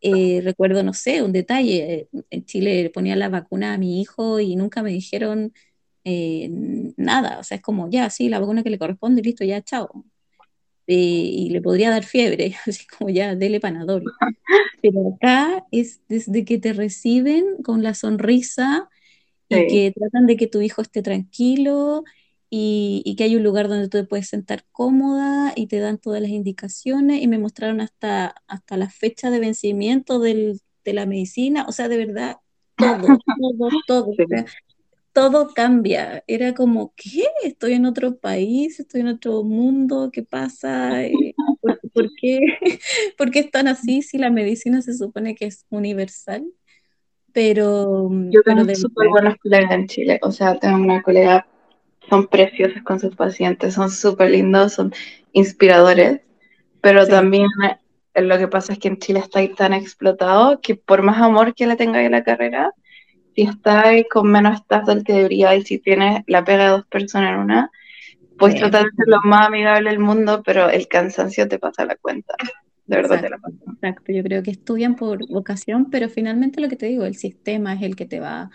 Eh, 0.03 0.43
recuerdo, 0.45 0.83
no 0.85 0.95
sé, 0.95 1.23
un 1.23 1.33
detalle, 1.33 1.95
eh, 1.95 2.11
en 2.31 2.45
Chile 2.47 2.85
le 2.85 2.91
ponía 2.91 3.17
la 3.17 3.29
vacuna 3.31 3.75
a 3.75 3.79
mi 3.79 4.01
hijo 4.03 4.41
y 4.41 4.57
nunca 4.57 4.83
me 4.83 4.91
dijeron 4.93 5.55
eh, 6.05 6.49
nada, 6.97 7.39
o 7.41 7.45
sea, 7.45 7.57
es 7.57 7.63
como, 7.63 7.89
ya, 7.91 8.11
sí, 8.11 8.29
la 8.29 8.39
vacuna 8.41 8.63
que 8.63 8.71
le 8.71 8.79
corresponde 8.79 9.23
listo, 9.23 9.45
ya, 9.45 9.63
chao. 9.63 10.05
Eh, 10.87 10.95
y 10.97 11.51
le 11.51 11.61
podría 11.63 11.91
dar 11.91 12.05
fiebre, 12.05 12.55
así 12.67 12.87
como 12.87 13.11
ya, 13.11 13.35
dele 13.37 13.61
Panadol. 13.61 14.05
Pero 14.83 15.15
acá 15.17 15.65
es 15.71 16.01
desde 16.09 16.45
que 16.45 16.59
te 16.59 16.73
reciben 16.73 17.45
con 17.63 17.83
la 17.83 17.95
sonrisa 17.95 18.89
y 19.49 19.55
Sí. 19.57 19.67
que 19.69 19.93
tratan 19.97 20.27
de 20.27 20.37
que 20.37 20.47
tu 20.47 20.61
hijo 20.61 20.81
esté 20.83 21.03
tranquilo 21.03 22.05
y, 22.51 23.03
y 23.05 23.17
que 23.17 23.25
hay 23.25 23.37
un 23.37 23.43
lugar 23.45 23.69
donde 23.69 23.89
tú 23.89 23.99
te 23.99 24.05
puedes 24.05 24.29
sentar 24.29 24.65
cómoda 24.73 25.53
y 25.57 25.67
te 25.67 25.79
dan 25.81 25.99
todas 25.99 26.21
las 26.23 26.31
indicaciones 26.31 27.21
y 27.23 27.29
me 27.29 27.39
mostraron 27.39 27.81
hasta, 27.81 28.35
hasta 28.49 28.77
la 28.77 28.89
fecha 28.91 29.31
de 29.31 29.41
vencimiento 29.41 30.19
del- 30.21 30.61
de 30.85 30.93
la 30.95 31.05
medicina, 31.07 31.67
o 31.69 31.73
sea, 31.73 31.89
de 31.89 31.99
verdad, 31.99 32.37
todo, 32.77 32.97
todo, 33.41 33.71
todo, 33.87 34.13
Sí. 34.17 34.25
Todo 35.13 35.53
cambia. 35.55 36.25
Era 36.27 36.55
como, 36.55 36.95
¿qué? 36.97 37.25
Estoy 37.45 37.75
en 37.75 37.87
otro 37.87 38.19
país, 38.19 38.81
estoy 38.81 39.03
en 39.03 39.09
otro 39.09 39.43
mundo, 39.45 40.11
¿qué 40.13 40.23
pasa? 40.23 41.05
Eh, 41.05 41.37
¿Por, 41.61 41.81
por 41.93 42.13
qué? 42.17 42.41
¿Por 43.19 43.31
qué 43.31 43.41
están 43.41 43.69
así 43.69 44.03
si 44.03 44.19
la 44.19 44.31
medicina 44.31 44.83
se 44.83 44.95
supone 44.95 45.35
que 45.35 45.47
es 45.47 45.67
universal? 45.71 46.45
Pero, 47.33 48.11
Yo 48.31 48.41
pero 48.45 48.63
tengo 48.63 48.75
súper 48.75 49.09
buenos 49.09 49.37
colegas 49.37 49.71
en 49.73 49.87
Chile, 49.87 50.19
o 50.23 50.31
sea, 50.33 50.59
tengo 50.59 50.77
una 50.79 51.03
colega, 51.03 51.47
son 52.09 52.27
preciosas 52.29 52.83
con 52.83 53.01
sus 53.01 53.17
pacientes, 53.17 53.75
son 53.75 53.91
súper 53.91 54.31
lindos, 54.31 54.75
son 54.75 54.93
inspiradores, 55.33 56.21
pero 56.81 57.05
Sí. 57.07 57.11
también 57.11 57.47
lo 58.15 58.39
que 58.39 58.49
pasa 58.49 58.73
es 58.73 58.79
que 58.79 58.89
en 58.89 58.99
Chile 58.99 59.21
está 59.21 59.41
tan 59.55 59.73
explotado 59.73 60.61
que 60.61 60.75
por 60.77 61.03
más 61.03 61.21
amor 61.21 61.55
que 61.55 61.67
le 61.67 61.77
tenga 61.77 62.01
a 62.01 62.11
la 62.11 62.25
carrera, 62.25 62.73
si 63.35 63.43
está 63.43 63.85
con 64.11 64.31
menos 64.31 64.61
staff 64.61 64.87
del 64.87 65.05
que 65.05 65.13
debería 65.13 65.55
y 65.57 65.63
si 65.63 65.79
tienes 65.79 66.23
la 66.27 66.45
pega 66.45 66.65
de 66.65 66.71
dos 66.71 66.87
personas 66.87 67.35
en 67.35 67.41
una, 67.41 67.71
puedes 68.39 68.59
tratar 68.59 68.85
de 68.85 68.91
ser 68.97 69.07
lo 69.07 69.21
más 69.23 69.47
amigable 69.49 69.91
del 69.91 69.99
mundo, 69.99 70.43
pero 70.45 70.69
el 70.71 70.89
cansancio 70.89 71.47
te 71.49 71.59
pasa 71.59 71.85
la 71.85 71.97
cuenta. 71.97 72.35
De 72.87 72.97
verdad 72.97 73.19
exacto, 73.19 73.27
te 73.27 73.31
la 73.31 73.39
pasa. 73.39 73.73
Exacto, 73.73 74.13
yo 74.13 74.23
creo 74.23 74.43
que 74.43 74.51
estudian 74.51 74.97
por 74.97 75.29
vocación, 75.29 75.91
pero 75.91 76.09
finalmente 76.09 76.61
lo 76.61 76.69
que 76.69 76.77
te 76.77 76.87
digo, 76.87 77.05
el 77.05 77.17
sistema 77.17 77.75
es 77.75 77.83
el 77.83 77.95
que 77.95 78.07
te 78.07 78.19
va, 78.19 78.51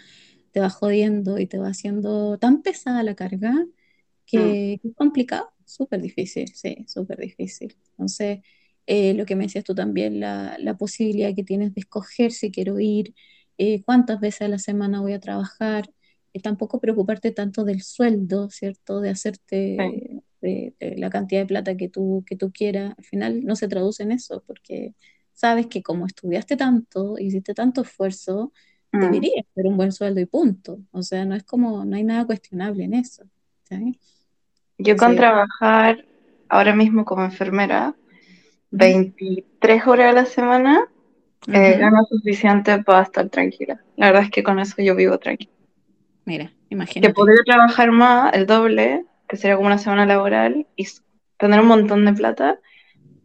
te 0.52 0.60
va 0.60 0.70
jodiendo 0.70 1.40
y 1.40 1.48
te 1.48 1.58
va 1.58 1.70
haciendo 1.70 2.38
tan 2.38 2.62
pesada 2.62 3.04
la 3.04 3.16
carga 3.16 3.66
que 4.26 4.80
mm. 4.84 4.88
es 4.88 4.96
complicado, 4.96 5.54
súper 5.66 6.02
difícil, 6.02 6.48
sí, 6.54 6.84
súper 6.88 7.20
difícil. 7.20 7.78
Entonces, 7.92 8.40
eh, 8.88 9.14
lo 9.14 9.26
que 9.26 9.36
me 9.36 9.46
decías 9.46 9.64
tú 9.64 9.74
también, 9.74 10.20
la, 10.20 10.58
la, 10.60 10.78
posibilidad 10.78 11.34
que 11.36 11.44
tienes 11.44 11.74
de 11.74 11.82
escoger 11.82 12.32
si 12.32 12.52
quiero 12.52 12.80
ir, 12.80 13.14
eh, 13.58 13.84
cuántas 13.84 14.20
veces 14.20 14.44
a 14.44 14.48
la 14.48 14.60
semana 14.60 15.02
voy 15.02 15.14
a 15.14 15.20
trabajar, 15.20 15.90
y 16.36 16.42
tampoco 16.42 16.82
preocuparte 16.82 17.32
tanto 17.32 17.64
del 17.64 17.82
sueldo, 17.82 18.50
¿cierto? 18.50 19.00
De 19.00 19.10
hacerte 19.10 19.78
de, 20.42 20.76
la 20.98 21.10
cantidad 21.10 21.40
de 21.40 21.46
plata 21.46 21.78
que 21.78 21.88
tú, 21.88 22.26
que 22.28 22.36
tú 22.36 22.52
quieras, 22.52 22.94
al 22.98 23.06
final 23.06 23.46
no 23.46 23.56
se 23.56 23.70
traduce 23.70 24.04
en 24.04 24.12
eso, 24.12 24.44
porque 24.46 24.94
sabes 25.32 25.68
que 25.68 25.82
como 25.82 26.06
estudiaste 26.06 26.58
tanto, 26.58 27.18
hiciste 27.18 27.54
tanto 27.54 27.84
esfuerzo, 27.84 28.52
mm. 28.92 29.00
deberías 29.00 29.46
tener 29.54 29.72
un 29.72 29.78
buen 29.78 29.94
sueldo 29.94 30.20
y 30.20 30.26
punto. 30.26 30.80
O 30.92 31.04
sea, 31.04 31.24
no 31.24 31.36
es 31.36 31.44
como, 31.44 31.86
no 31.86 31.96
hay 31.96 32.04
nada 32.04 32.26
cuestionable 32.26 32.84
en 32.84 32.96
eso. 32.96 33.24
Yo 34.78 34.98
con 34.98 35.16
trabajar 35.16 36.06
ahora 36.50 36.76
mismo 36.76 37.06
como 37.06 37.24
enfermera, 37.24 37.96
23 38.72 39.88
horas 39.88 40.12
a 40.12 40.14
la 40.14 40.26
semana, 40.26 40.90
eh, 41.48 41.78
gano 41.78 42.04
suficiente 42.10 42.82
para 42.84 43.04
estar 43.04 43.30
tranquila. 43.30 43.82
La 43.98 44.08
verdad 44.08 44.24
es 44.24 44.32
que 44.32 44.44
con 44.44 44.60
eso 44.60 44.76
yo 44.82 44.96
vivo 44.96 45.18
tranquila. 45.18 45.52
Mira, 46.26 46.52
imagínate. 46.70 47.08
Que 47.08 47.14
podría 47.14 47.44
trabajar 47.46 47.92
más, 47.92 48.34
el 48.34 48.46
doble, 48.46 49.06
que 49.28 49.38
sería 49.38 49.56
como 49.56 49.68
una 49.68 49.78
semana 49.78 50.06
laboral, 50.06 50.66
y 50.76 50.88
tener 51.38 51.60
un 51.60 51.68
montón 51.68 52.06
de 52.06 52.14
plata, 52.14 52.60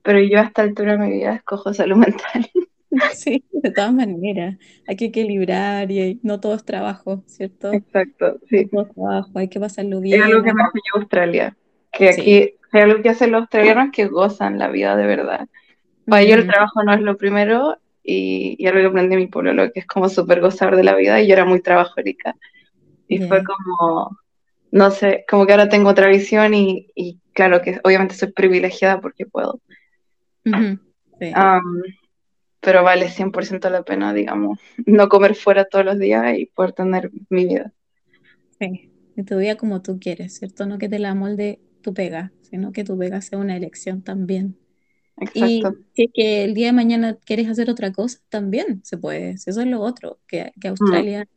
pero 0.02 0.20
yo 0.20 0.38
a 0.38 0.42
esta 0.42 0.62
altura 0.62 0.92
de 0.92 0.98
mi 0.98 1.10
vida 1.12 1.34
escojo 1.34 1.72
salud 1.74 1.96
mental. 1.96 2.50
Sí, 3.14 3.44
de 3.52 3.70
todas 3.70 3.92
maneras, 3.92 4.56
hay 4.84 4.96
que 4.96 5.04
equilibrar 5.04 5.88
y 5.92 6.18
no 6.24 6.40
todo 6.40 6.56
es 6.56 6.64
trabajo, 6.64 7.22
¿cierto? 7.24 7.72
Exacto, 7.72 8.40
sí. 8.48 8.68
No 8.72 8.82
todo 8.82 8.82
es 8.82 8.94
trabajo, 8.94 9.30
hay 9.36 9.48
que 9.48 9.60
pasarlo 9.60 10.00
bien. 10.00 10.20
Es 10.20 10.26
algo 10.26 10.42
que 10.42 10.52
me 10.52 10.62
enseñó 10.62 10.92
Australia, 10.96 11.56
que 11.92 12.08
aquí 12.08 12.54
hay 12.72 12.80
algo 12.80 13.00
que 13.00 13.10
hacen 13.10 13.30
los 13.30 13.42
australianos 13.42 13.90
que 13.92 14.06
gozan 14.06 14.58
la 14.58 14.68
vida 14.68 14.96
de 14.96 15.06
verdad. 15.06 15.48
Para 16.04 16.22
ellos 16.22 16.38
el 16.40 16.48
trabajo 16.48 16.82
no 16.82 16.92
es 16.92 17.00
lo 17.00 17.16
primero 17.16 17.78
y, 18.02 18.56
y 18.58 18.66
algo 18.66 18.80
que 18.80 18.86
aprendí 18.86 19.14
en 19.14 19.20
mi 19.20 19.26
pueblo, 19.26 19.52
lo 19.52 19.70
que 19.72 19.80
es 19.80 19.86
como 19.86 20.08
súper 20.08 20.40
gozar 20.40 20.76
de 20.76 20.84
la 20.84 20.94
vida 20.94 21.20
y 21.20 21.26
yo 21.26 21.34
era 21.34 21.44
muy 21.44 21.60
trabajólica. 21.60 22.36
Y 23.08 23.18
fue 23.18 23.42
como, 23.42 24.16
no 24.70 24.90
sé, 24.90 25.24
como 25.28 25.46
que 25.46 25.52
ahora 25.52 25.68
tengo 25.68 25.90
otra 25.90 26.08
visión 26.08 26.54
y, 26.54 26.88
y 26.94 27.18
claro 27.32 27.60
que 27.60 27.80
obviamente 27.82 28.14
soy 28.14 28.32
privilegiada 28.32 29.00
porque 29.00 29.26
puedo. 29.26 29.60
pero 32.60 32.84
vale 32.84 33.08
100% 33.08 33.70
la 33.70 33.82
pena, 33.82 34.12
digamos, 34.12 34.60
no 34.86 35.08
comer 35.08 35.34
fuera 35.34 35.64
todos 35.64 35.84
los 35.84 35.98
días 35.98 36.38
y 36.38 36.46
poder 36.46 36.72
tener 36.72 37.10
mi 37.28 37.46
vida. 37.46 37.72
Sí, 38.58 38.90
y 39.16 39.22
tu 39.22 39.38
vida 39.38 39.56
como 39.56 39.82
tú 39.82 39.98
quieres, 39.98 40.38
¿cierto? 40.38 40.66
No 40.66 40.78
que 40.78 40.88
te 40.88 40.98
la 40.98 41.14
molde 41.14 41.60
tu 41.82 41.94
pega, 41.94 42.32
sino 42.42 42.72
que 42.72 42.84
tu 42.84 42.98
pega 42.98 43.20
sea 43.22 43.38
una 43.38 43.56
elección 43.56 44.02
también. 44.02 44.56
Exacto. 45.20 45.38
Y 45.46 45.62
si 45.94 46.02
es 46.04 46.10
que 46.12 46.44
el 46.44 46.54
día 46.54 46.66
de 46.66 46.72
mañana 46.72 47.18
quieres 47.24 47.48
hacer 47.48 47.70
otra 47.70 47.92
cosa, 47.92 48.18
también 48.28 48.80
se 48.84 48.96
puede. 48.98 49.30
Eso 49.30 49.50
es 49.50 49.66
lo 49.66 49.80
otro, 49.80 50.18
que, 50.26 50.52
que 50.60 50.68
mm. 50.68 50.70
Australia 50.70 51.28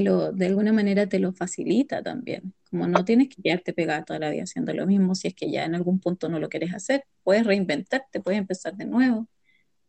lo, 0.00 0.32
de 0.32 0.46
alguna 0.46 0.72
manera 0.72 1.08
te 1.08 1.18
lo 1.18 1.32
facilita 1.32 2.02
también. 2.02 2.54
Como 2.70 2.86
no 2.86 3.04
tienes 3.04 3.28
que 3.28 3.42
quedarte 3.42 3.72
pegada 3.72 4.04
toda 4.04 4.18
la 4.18 4.30
vida 4.30 4.42
haciendo 4.42 4.72
lo 4.74 4.86
mismo, 4.86 5.14
si 5.14 5.28
es 5.28 5.34
que 5.34 5.50
ya 5.50 5.64
en 5.64 5.74
algún 5.74 6.00
punto 6.00 6.28
no 6.28 6.38
lo 6.38 6.48
quieres 6.48 6.74
hacer, 6.74 7.04
puedes 7.22 7.46
reinventarte, 7.46 8.20
puedes 8.20 8.38
empezar 8.38 8.76
de 8.76 8.86
nuevo. 8.86 9.28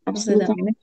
Entonces 0.06 0.38
también 0.40 0.78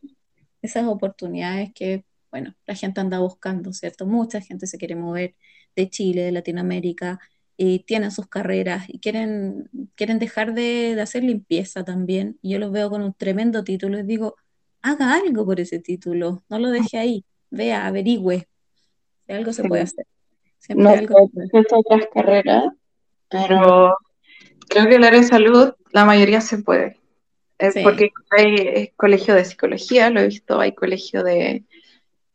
esas 0.61 0.87
oportunidades 0.87 1.71
que, 1.75 2.05
bueno, 2.31 2.55
la 2.67 2.75
gente 2.75 3.01
anda 3.01 3.21
buscando, 3.21 3.73
¿cierto? 3.73 4.07
Mucha 4.07 4.41
gente 4.41 4.67
se 4.67 4.79
quiere 4.79 4.97
mover 4.97 5.37
de 5.77 5.89
Chile, 5.89 6.23
de 6.23 6.33
Latinoamérica, 6.33 7.21
y 7.57 7.81
tienen 7.81 8.11
sus 8.11 8.29
carreras 8.29 8.85
y 8.89 8.99
quieren, 8.99 9.69
quieren 9.95 10.19
dejar 10.19 10.55
de, 10.55 10.95
de 10.95 11.01
hacer 11.01 11.25
limpieza 11.25 11.85
también. 11.85 12.39
Y 12.43 12.53
yo 12.53 12.59
los 12.59 12.73
veo 12.73 12.91
con 12.91 13.03
un 13.03 13.15
tremendo 13.15 13.65
título 13.65 13.99
y 13.99 14.03
digo, 14.03 14.37
haga 14.83 15.15
algo 15.15 15.45
por 15.45 15.61
ese 15.61 15.79
título, 15.79 16.43
no 16.49 16.59
lo 16.59 16.71
deje 16.71 16.99
ahí, 16.99 17.25
vea, 17.51 17.87
averigüe, 17.87 18.49
algo 19.29 19.53
se 19.53 19.65
puede 19.65 19.83
hacer. 19.83 20.07
no 20.75 20.91
algo 20.91 21.31
otras 21.73 22.09
carreras, 22.13 22.65
pero 23.31 23.97
creo 24.69 24.89
que 24.89 24.97
el 24.97 25.05
área 25.05 25.21
de 25.21 25.27
salud, 25.27 25.75
la 25.93 26.05
mayoría 26.05 26.41
se 26.41 26.59
puede. 26.59 26.99
Porque 27.85 28.11
hay 28.31 28.89
colegio 28.97 29.35
de 29.35 29.45
psicología, 29.45 30.11
lo 30.11 30.21
he 30.21 30.27
visto, 30.27 30.59
hay 30.59 30.73
colegio 30.73 31.23
de 31.23 31.65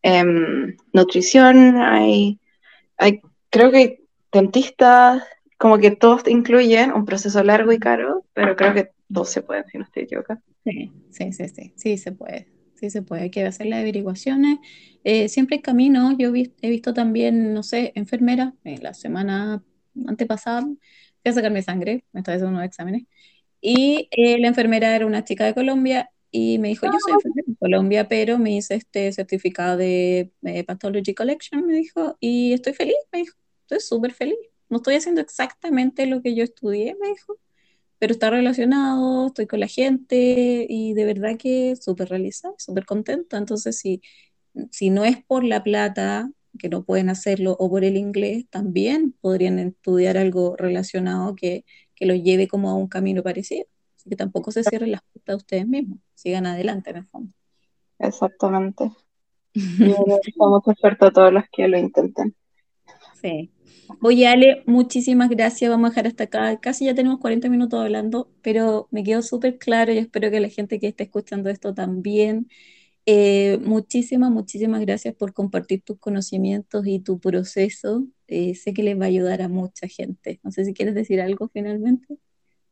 em, 0.02 0.78
nutrición, 0.94 1.76
hay, 1.82 2.40
hay, 2.98 3.20
creo 3.50 3.70
que 3.72 4.07
dentistas, 4.38 5.24
como 5.58 5.78
que 5.78 5.92
todos 5.92 6.28
incluyen 6.28 6.94
un 6.94 7.06
proceso 7.06 7.44
largo 7.44 7.72
y 7.72 7.80
caro, 7.80 8.26
pero 8.34 8.56
creo 8.56 8.74
que 8.74 8.92
todos 9.12 9.30
se 9.30 9.42
pueden, 9.42 9.66
si 9.68 9.78
no 9.78 9.84
estoy 9.84 10.04
equivocada. 10.04 10.42
Sí, 10.64 10.92
sí, 11.12 11.32
sí, 11.34 11.50
sí, 11.50 11.74
sí 11.76 11.98
se 11.98 12.12
puede 12.12 12.48
sí 12.78 12.90
se 12.90 13.02
puede, 13.02 13.24
hay 13.24 13.30
que 13.30 13.44
hacer 13.46 13.68
las 13.68 13.80
averiguaciones. 13.80 14.60
Eh, 15.04 15.30
siempre 15.30 15.58
hay 15.58 15.62
camino, 15.62 16.16
yo 16.18 16.32
he 16.62 16.70
visto 16.70 16.94
también, 16.94 17.54
no 17.54 17.64
sé, 17.64 17.92
enfermeras, 17.96 18.54
en 18.64 18.84
la 18.84 18.94
semana 18.94 19.64
antepasada 20.08 20.62
fui 20.62 21.32
a 21.32 21.34
sacarme 21.34 21.62
sangre, 21.62 22.06
me 22.14 22.22
estaba 22.22 22.36
haciendo 22.36 22.56
unos 22.56 22.66
exámenes, 22.66 23.04
y 23.62 24.08
eh, 24.12 24.38
la 24.40 24.50
enfermera 24.50 24.96
era 24.96 25.06
una 25.06 25.24
chica 25.24 25.46
de 25.46 25.54
Colombia 25.54 26.10
y 26.30 26.60
me 26.60 26.70
dijo, 26.70 26.86
yo 26.86 26.92
soy 27.04 27.14
enfermera 27.14 27.46
de 27.48 27.56
Colombia, 27.56 28.08
pero 28.08 28.38
me 28.38 28.56
hice 28.56 28.76
este 28.76 29.12
certificado 29.12 29.78
de 29.78 30.32
Pathology 30.68 31.16
Collection, 31.16 31.66
me 31.66 31.74
dijo, 31.74 32.18
y 32.20 32.54
estoy 32.54 32.74
feliz, 32.74 32.96
me 33.12 33.20
dijo, 33.20 33.36
estoy 33.68 33.80
súper 33.82 34.14
feliz. 34.14 34.38
No 34.70 34.78
estoy 34.78 34.96
haciendo 34.96 35.22
exactamente 35.22 36.06
lo 36.08 36.22
que 36.22 36.36
yo 36.36 36.44
estudié, 36.44 36.96
me 37.00 37.10
dijo, 37.10 37.38
pero 38.00 38.14
está 38.14 38.30
relacionado, 38.30 39.28
estoy 39.28 39.48
con 39.48 39.60
la 39.60 39.68
gente 39.68 40.66
y 40.70 40.94
de 40.94 41.06
verdad 41.06 41.38
que 41.38 41.76
súper 41.76 42.10
realizada, 42.10 42.54
súper 42.58 42.86
contenta. 42.86 43.38
Entonces, 43.38 43.78
si, 43.80 44.02
si 44.72 44.90
no 44.90 45.04
es 45.06 45.24
por 45.24 45.44
la 45.44 45.64
plata, 45.64 46.30
que 46.60 46.70
no 46.70 46.84
pueden 46.84 47.10
hacerlo, 47.10 47.56
o 47.60 47.70
por 47.70 47.84
el 47.84 47.98
inglés, 47.98 48.46
también 48.50 49.14
podrían 49.22 49.60
estudiar 49.60 50.18
algo 50.18 50.56
relacionado 50.58 51.36
que, 51.36 51.66
que 51.96 52.06
los 52.06 52.22
lleve 52.24 52.48
como 52.48 52.70
a 52.70 52.76
un 52.76 52.88
camino 52.88 53.24
parecido. 53.24 53.66
Así 53.96 54.10
que 54.10 54.16
tampoco 54.16 54.52
se 54.52 54.64
cierren 54.64 54.92
las 54.92 55.02
puertas 55.14 55.34
a 55.34 55.38
ustedes 55.38 55.68
mismos, 55.68 56.00
sigan 56.14 56.46
adelante 56.46 56.92
en 56.92 56.98
el 56.98 57.06
fondo. 57.06 57.34
Exactamente. 58.00 58.92
Y 59.54 59.92
estamos 60.26 60.64
suerte 60.80 61.06
a 61.06 61.12
todos 61.12 61.34
los 61.34 61.44
que 61.52 61.68
lo 61.68 61.78
intenten. 61.78 62.36
Sí. 63.22 63.52
Oye, 64.02 64.28
Ale, 64.28 64.64
muchísimas 64.66 65.30
gracias. 65.30 65.70
Vamos 65.70 65.88
a 65.88 65.90
dejar 65.92 66.08
hasta 66.08 66.24
acá. 66.26 66.60
Casi 66.60 66.86
ya 66.86 66.94
tenemos 66.94 67.20
40 67.20 67.50
minutos 67.50 67.80
hablando, 67.80 68.30
pero 68.42 68.88
me 68.92 69.04
quedó 69.04 69.22
súper 69.22 69.58
claro 69.58 69.94
y 69.94 69.98
espero 69.98 70.30
que 70.30 70.40
la 70.40 70.50
gente 70.50 70.80
que 70.80 70.88
esté 70.88 71.04
escuchando 71.04 71.50
esto 71.50 71.74
también. 71.74 72.48
Eh, 73.06 73.58
muchísimas, 73.64 74.32
muchísimas 74.32 74.82
gracias 74.82 75.16
por 75.16 75.34
compartir 75.34 75.82
tus 75.82 75.98
conocimientos 75.98 76.86
y 76.86 77.00
tu 77.00 77.20
proceso. 77.20 78.06
Eh, 78.28 78.54
sé 78.56 78.74
que 78.74 78.84
les 78.84 79.00
va 79.00 79.06
a 79.06 79.08
ayudar 79.08 79.42
a 79.42 79.48
mucha 79.48 79.88
gente. 79.88 80.40
No 80.44 80.52
sé 80.52 80.66
si 80.66 80.74
quieres 80.74 80.94
decir 80.94 81.22
algo 81.22 81.48
finalmente. 81.48 82.18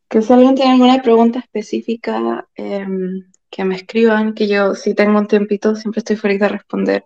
Que 0.08 0.22
si 0.22 0.32
alguien 0.32 0.54
tiene 0.54 0.72
alguna 0.72 1.02
pregunta 1.02 1.38
específica, 1.38 2.46
em, 2.54 3.24
que 3.50 3.64
me 3.64 3.76
escriban, 3.76 4.34
que 4.34 4.46
yo 4.46 4.74
si 4.74 4.94
tengo 4.94 5.18
un 5.18 5.26
tiempito 5.26 5.74
siempre 5.74 6.00
estoy 6.00 6.16
feliz 6.16 6.38
de 6.38 6.48
responder 6.48 7.04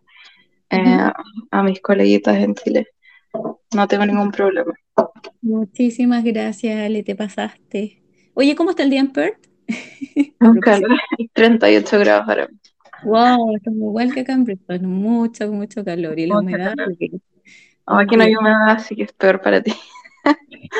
eh, 0.70 1.10
a 1.50 1.62
mis 1.62 1.80
coleguitas 1.80 2.36
en 2.36 2.54
Chile. 2.54 2.88
No 3.74 3.86
tengo 3.86 4.06
ningún 4.06 4.30
problema. 4.30 4.72
Muchísimas 5.42 6.24
gracias, 6.24 6.78
Ale, 6.78 7.02
te 7.02 7.14
pasaste. 7.14 8.02
Oye, 8.34 8.54
¿cómo 8.54 8.70
está 8.70 8.82
el 8.82 8.90
día 8.90 9.00
en 9.00 9.12
Perth? 9.12 9.46
Un 10.40 10.60
calor, 10.60 10.98
38 11.32 11.98
grados 11.98 12.28
ahora. 12.28 12.48
Wow, 13.04 13.56
está 13.56 13.70
igual 13.70 14.12
que 14.12 14.20
acá 14.20 14.32
en 14.32 14.44
Brisbane, 14.44 14.86
mucho, 14.86 15.50
mucho 15.52 15.84
calor. 15.84 16.18
Y 16.18 16.26
la 16.26 16.38
humedad. 16.38 16.74
aquí 17.86 18.16
no 18.16 18.24
hay 18.24 18.34
humedad, 18.34 18.70
así 18.70 18.96
que 18.96 19.04
es 19.04 19.12
peor 19.12 19.40
para 19.40 19.62
ti. 19.62 19.72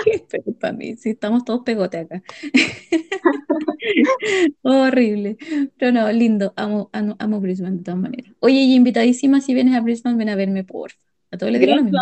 es 0.06 0.22
peor 0.22 0.58
para 0.58 0.72
mí, 0.72 0.96
sí, 0.96 1.10
estamos 1.10 1.44
todos 1.44 1.62
pegote 1.64 1.98
acá. 1.98 2.22
Horrible. 4.62 5.36
Pero 5.78 5.92
no, 5.92 6.10
lindo, 6.12 6.52
amo, 6.56 6.90
amo, 6.92 7.16
amo, 7.18 7.40
Brisbane 7.40 7.78
de 7.78 7.84
todas 7.84 8.00
maneras. 8.00 8.32
Oye, 8.40 8.56
y 8.56 8.74
invitadísima, 8.74 9.40
si 9.40 9.54
vienes 9.54 9.74
a 9.74 9.80
Brisbane, 9.80 10.16
ven 10.16 10.28
a 10.28 10.36
verme, 10.36 10.64
por 10.64 10.92
a 11.32 11.36
todos 11.38 11.52
les 11.52 11.60
digo 11.60 11.76
lo 11.76 11.82
mismo. 11.84 11.96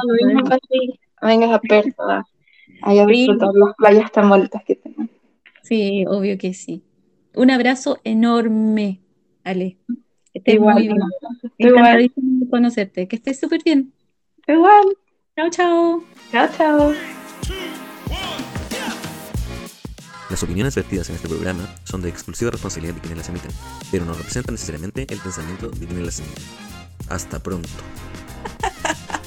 Vengas 1.20 1.50
a 1.50 1.58
Perth 1.60 1.94
a 2.00 3.06
disfrutar 3.06 3.48
las 3.54 3.74
playas 3.76 4.12
tan 4.12 4.28
bonitas 4.28 4.62
que 4.64 4.76
tenemos. 4.76 5.08
Sí, 5.62 6.04
obvio 6.06 6.38
que 6.38 6.54
sí. 6.54 6.82
Un 7.34 7.50
abrazo 7.50 7.98
enorme, 8.04 9.00
Ale. 9.44 9.76
Que 10.32 10.38
estés 10.38 10.54
Igual, 10.54 10.74
muy 10.74 10.82
bien. 10.84 10.96
igual, 11.58 11.76
Encantadísimo 11.84 12.44
de 12.44 12.50
conocerte. 12.50 13.08
Que 13.08 13.16
estés 13.16 13.40
súper 13.40 13.62
bien. 13.64 13.92
igual. 14.46 14.84
Chao, 15.36 15.50
chao. 15.50 16.04
Chao, 16.32 16.48
chao. 16.56 16.92
Las 20.30 20.42
opiniones 20.42 20.74
vertidas 20.74 21.08
en 21.08 21.16
este 21.16 21.28
programa 21.28 21.66
son 21.84 22.02
de 22.02 22.08
exclusiva 22.10 22.50
responsabilidad 22.50 22.94
de 22.94 23.00
quienes 23.00 23.18
las 23.18 23.28
emiten, 23.30 23.50
pero 23.90 24.04
no 24.04 24.12
representan 24.12 24.54
necesariamente 24.54 25.06
el 25.08 25.18
pensamiento 25.18 25.68
de 25.70 25.86
quienes 25.86 26.04
las 26.04 26.20
emiten. 26.20 26.44
Hasta 27.08 27.38
pronto. 27.42 27.68